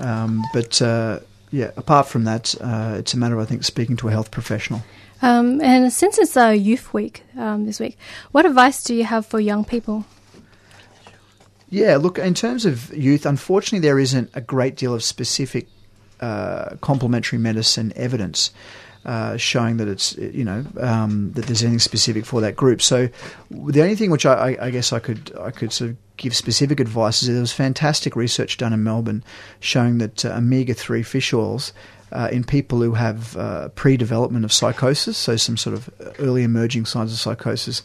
Um, 0.00 0.42
but 0.52 0.80
uh, 0.82 1.20
yeah, 1.50 1.70
apart 1.76 2.08
from 2.08 2.24
that, 2.24 2.54
uh, 2.60 2.96
it's 2.98 3.14
a 3.14 3.18
matter 3.18 3.34
of 3.34 3.40
I 3.40 3.44
think 3.44 3.64
speaking 3.64 3.96
to 3.98 4.08
a 4.08 4.10
health 4.10 4.30
professional. 4.30 4.82
Um, 5.22 5.60
and 5.62 5.92
since 5.92 6.18
it's 6.18 6.36
a 6.36 6.54
youth 6.54 6.92
week 6.92 7.22
um, 7.38 7.66
this 7.66 7.80
week, 7.80 7.96
what 8.32 8.44
advice 8.44 8.82
do 8.82 8.94
you 8.94 9.04
have 9.04 9.24
for 9.24 9.40
young 9.40 9.64
people? 9.64 10.04
Yeah, 11.70 11.96
look, 11.96 12.18
in 12.18 12.34
terms 12.34 12.66
of 12.66 12.94
youth, 12.94 13.24
unfortunately, 13.24 13.86
there 13.86 13.98
isn't 13.98 14.30
a 14.34 14.40
great 14.40 14.76
deal 14.76 14.94
of 14.94 15.02
specific 15.02 15.66
uh, 16.20 16.76
complementary 16.80 17.38
medicine 17.38 17.92
evidence. 17.96 18.50
Uh, 19.04 19.36
showing 19.36 19.76
that 19.76 19.86
it's 19.86 20.16
you 20.16 20.46
know 20.46 20.64
um, 20.80 21.30
that 21.32 21.44
there's 21.44 21.62
anything 21.62 21.78
specific 21.78 22.24
for 22.24 22.40
that 22.40 22.56
group. 22.56 22.80
So 22.80 23.10
the 23.50 23.82
only 23.82 23.96
thing 23.96 24.10
which 24.10 24.24
I, 24.24 24.56
I, 24.58 24.70
guess 24.70 24.94
I 24.94 24.98
could 24.98 25.30
I 25.38 25.50
could 25.50 25.74
sort 25.74 25.90
of 25.90 25.96
give 26.16 26.34
specific 26.34 26.80
advice 26.80 27.22
is 27.22 27.28
there 27.28 27.40
was 27.40 27.52
fantastic 27.52 28.16
research 28.16 28.56
done 28.56 28.72
in 28.72 28.82
Melbourne 28.82 29.24
showing 29.60 29.98
that 29.98 30.24
uh, 30.24 30.30
omega 30.30 30.74
three 30.74 31.02
fish 31.02 31.32
oils. 31.32 31.72
Uh, 32.12 32.28
in 32.30 32.44
people 32.44 32.80
who 32.80 32.92
have 32.92 33.36
uh, 33.36 33.68
pre-development 33.70 34.44
of 34.44 34.52
psychosis, 34.52 35.18
so 35.18 35.34
some 35.34 35.56
sort 35.56 35.74
of 35.74 35.90
early 36.20 36.44
emerging 36.44 36.84
signs 36.84 37.12
of 37.12 37.18
psychosis, 37.18 37.82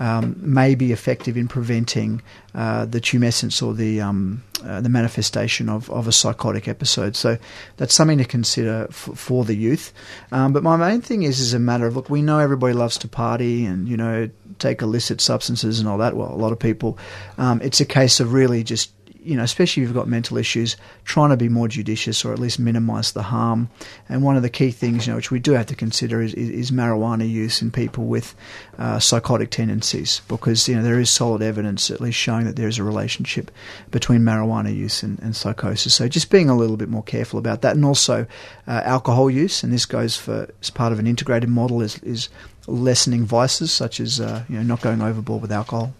um, 0.00 0.34
may 0.40 0.74
be 0.74 0.92
effective 0.92 1.36
in 1.36 1.46
preventing 1.46 2.22
uh, 2.54 2.86
the 2.86 3.00
tumescence 3.00 3.62
or 3.62 3.74
the 3.74 4.00
um, 4.00 4.42
uh, 4.64 4.80
the 4.80 4.88
manifestation 4.88 5.68
of, 5.68 5.88
of 5.90 6.08
a 6.08 6.12
psychotic 6.12 6.66
episode. 6.66 7.14
So 7.14 7.38
that's 7.76 7.94
something 7.94 8.18
to 8.18 8.24
consider 8.24 8.86
f- 8.88 9.10
for 9.14 9.44
the 9.44 9.54
youth. 9.54 9.92
Um, 10.32 10.52
but 10.52 10.62
my 10.62 10.76
main 10.76 11.02
thing 11.02 11.22
is 11.22 11.38
is 11.38 11.54
a 11.54 11.58
matter 11.58 11.86
of 11.86 11.96
look, 11.96 12.08
we 12.10 12.22
know 12.22 12.38
everybody 12.38 12.72
loves 12.72 12.96
to 12.98 13.08
party 13.08 13.66
and 13.66 13.86
you 13.86 13.96
know 13.96 14.30
take 14.58 14.82
illicit 14.82 15.20
substances 15.20 15.78
and 15.78 15.88
all 15.88 15.98
that. 15.98 16.16
Well, 16.16 16.32
a 16.32 16.34
lot 16.34 16.52
of 16.52 16.58
people. 16.58 16.98
Um, 17.36 17.60
it's 17.62 17.80
a 17.80 17.86
case 17.86 18.20
of 18.20 18.32
really 18.32 18.64
just 18.64 18.92
you 19.22 19.36
know, 19.36 19.42
especially 19.42 19.82
if 19.82 19.88
you've 19.88 19.96
got 19.96 20.08
mental 20.08 20.36
issues, 20.36 20.76
trying 21.04 21.30
to 21.30 21.36
be 21.36 21.48
more 21.48 21.68
judicious 21.68 22.24
or 22.24 22.32
at 22.32 22.38
least 22.38 22.58
minimise 22.58 23.12
the 23.12 23.22
harm. 23.22 23.68
And 24.08 24.22
one 24.22 24.36
of 24.36 24.42
the 24.42 24.50
key 24.50 24.70
things, 24.70 25.06
you 25.06 25.12
know, 25.12 25.16
which 25.16 25.30
we 25.30 25.38
do 25.38 25.52
have 25.52 25.66
to 25.66 25.74
consider 25.74 26.22
is, 26.22 26.34
is, 26.34 26.48
is 26.50 26.70
marijuana 26.70 27.28
use 27.28 27.62
in 27.62 27.70
people 27.70 28.04
with 28.04 28.34
uh, 28.78 28.98
psychotic 28.98 29.50
tendencies, 29.50 30.22
because 30.28 30.68
you 30.68 30.76
know 30.76 30.82
there 30.82 30.98
is 30.98 31.10
solid 31.10 31.42
evidence, 31.42 31.90
at 31.90 32.00
least 32.00 32.18
showing 32.18 32.46
that 32.46 32.56
there 32.56 32.68
is 32.68 32.78
a 32.78 32.84
relationship 32.84 33.50
between 33.90 34.20
marijuana 34.20 34.74
use 34.74 35.02
and, 35.02 35.18
and 35.20 35.36
psychosis. 35.36 35.94
So 35.94 36.08
just 36.08 36.30
being 36.30 36.48
a 36.48 36.56
little 36.56 36.76
bit 36.76 36.88
more 36.88 37.02
careful 37.02 37.38
about 37.38 37.62
that, 37.62 37.76
and 37.76 37.84
also 37.84 38.26
uh, 38.66 38.82
alcohol 38.84 39.30
use, 39.30 39.62
and 39.62 39.72
this 39.72 39.86
goes 39.86 40.16
for 40.16 40.48
as 40.60 40.70
part 40.70 40.92
of 40.92 40.98
an 40.98 41.06
integrated 41.06 41.50
model, 41.50 41.82
is, 41.82 41.98
is 42.02 42.28
lessening 42.66 43.24
vices 43.24 43.72
such 43.72 44.00
as 44.00 44.20
uh, 44.20 44.44
you 44.48 44.56
know 44.56 44.62
not 44.62 44.80
going 44.80 45.02
overboard 45.02 45.42
with 45.42 45.52
alcohol. 45.52 45.92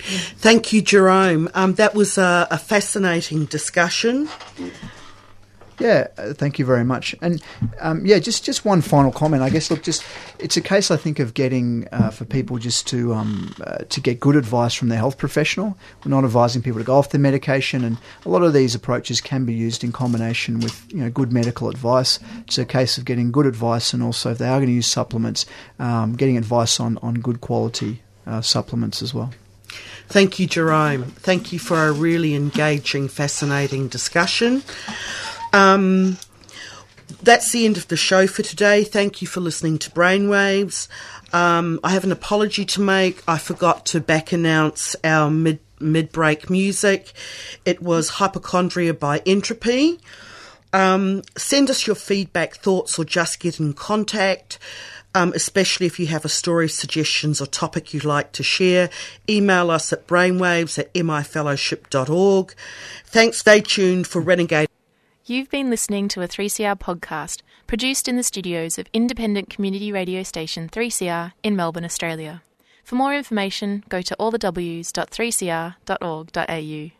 Thank 0.00 0.72
you, 0.72 0.82
Jerome. 0.82 1.48
Um, 1.54 1.74
that 1.74 1.94
was 1.94 2.18
a, 2.18 2.46
a, 2.50 2.58
fascinating 2.58 3.46
discussion. 3.46 4.28
Yeah, 5.78 6.08
uh, 6.16 6.32
thank 6.32 6.58
you 6.58 6.64
very 6.64 6.84
much. 6.84 7.14
And 7.22 7.40
um, 7.80 8.04
yeah, 8.04 8.18
just 8.18 8.44
just 8.44 8.64
one 8.64 8.80
final 8.80 9.12
comment. 9.12 9.42
I 9.42 9.50
guess 9.50 9.70
look, 9.70 9.82
just 9.82 10.04
it's 10.40 10.56
a 10.56 10.60
case 10.60 10.90
I 10.90 10.96
think 10.96 11.20
of 11.20 11.34
getting 11.34 11.86
uh, 11.92 12.10
for 12.10 12.24
people 12.24 12.58
just 12.58 12.88
to 12.88 13.14
um, 13.14 13.54
uh, 13.64 13.78
to 13.88 14.00
get 14.00 14.18
good 14.18 14.34
advice 14.34 14.74
from 14.74 14.88
their 14.88 14.98
health 14.98 15.18
professional. 15.18 15.78
We're 16.04 16.10
not 16.10 16.24
advising 16.24 16.62
people 16.62 16.80
to 16.80 16.84
go 16.84 16.96
off 16.96 17.10
their 17.10 17.20
medication, 17.20 17.84
and 17.84 17.96
a 18.26 18.28
lot 18.28 18.42
of 18.42 18.52
these 18.52 18.74
approaches 18.74 19.20
can 19.20 19.44
be 19.44 19.54
used 19.54 19.84
in 19.84 19.92
combination 19.92 20.58
with 20.58 20.84
you 20.92 20.98
know 20.98 21.10
good 21.10 21.32
medical 21.32 21.68
advice. 21.68 22.18
It's 22.40 22.58
a 22.58 22.64
case 22.64 22.98
of 22.98 23.04
getting 23.04 23.30
good 23.30 23.46
advice, 23.46 23.92
and 23.92 24.02
also 24.02 24.32
if 24.32 24.38
they 24.38 24.48
are 24.48 24.58
going 24.58 24.66
to 24.66 24.72
use 24.72 24.88
supplements, 24.88 25.46
um, 25.78 26.16
getting 26.16 26.36
advice 26.36 26.80
on 26.80 26.98
on 27.02 27.14
good 27.14 27.40
quality 27.40 28.02
uh, 28.26 28.40
supplements 28.40 29.00
as 29.00 29.14
well. 29.14 29.30
Thank 30.08 30.38
you, 30.38 30.46
Jerome. 30.46 31.04
Thank 31.04 31.52
you 31.52 31.58
for 31.58 31.86
a 31.86 31.92
really 31.92 32.34
engaging, 32.34 33.08
fascinating 33.08 33.88
discussion. 33.88 34.62
Um, 35.52 36.16
that's 37.22 37.52
the 37.52 37.66
end 37.66 37.76
of 37.76 37.88
the 37.88 37.96
show 37.96 38.26
for 38.26 38.42
today. 38.42 38.84
Thank 38.84 39.20
you 39.20 39.28
for 39.28 39.40
listening 39.40 39.78
to 39.80 39.90
Brainwaves. 39.90 40.88
Um, 41.32 41.78
I 41.84 41.90
have 41.90 42.04
an 42.04 42.12
apology 42.12 42.64
to 42.64 42.80
make. 42.80 43.22
I 43.28 43.36
forgot 43.36 43.84
to 43.86 44.00
back 44.00 44.32
announce 44.32 44.96
our 45.04 45.30
mid 45.30 45.60
mid 45.78 46.10
break 46.10 46.48
music. 46.48 47.12
It 47.66 47.82
was 47.82 48.08
Hypochondria 48.08 48.94
by 48.94 49.20
Entropy. 49.26 50.00
Um, 50.72 51.22
send 51.36 51.70
us 51.70 51.86
your 51.86 51.96
feedback, 51.96 52.56
thoughts, 52.56 52.98
or 52.98 53.04
just 53.04 53.40
get 53.40 53.60
in 53.60 53.74
contact 53.74 54.58
um, 55.14 55.32
especially 55.34 55.86
if 55.86 55.98
you 55.98 56.08
have 56.08 56.24
a 56.24 56.28
story, 56.28 56.68
suggestions, 56.68 57.40
or 57.40 57.46
topic 57.46 57.94
you'd 57.94 58.04
like 58.04 58.32
to 58.32 58.42
share. 58.42 58.90
Email 59.28 59.70
us 59.70 59.92
at 59.92 60.06
brainwaves 60.06 60.78
at 60.78 60.92
mifellowship.org. 60.94 62.54
Thanks. 63.04 63.38
Stay 63.38 63.60
tuned 63.60 64.06
for 64.06 64.20
Renegade. 64.20 64.68
You've 65.24 65.50
been 65.50 65.70
listening 65.70 66.08
to 66.08 66.22
a 66.22 66.28
3CR 66.28 66.78
podcast 66.78 67.42
produced 67.66 68.08
in 68.08 68.16
the 68.16 68.22
studios 68.22 68.78
of 68.78 68.86
independent 68.94 69.50
community 69.50 69.92
radio 69.92 70.22
station 70.22 70.70
3CR 70.70 71.32
in 71.42 71.54
Melbourne, 71.54 71.84
Australia. 71.84 72.42
For 72.82 72.94
more 72.94 73.14
information, 73.14 73.84
go 73.90 74.00
to 74.00 74.16
allthews.3cr.org.au. 74.18 76.97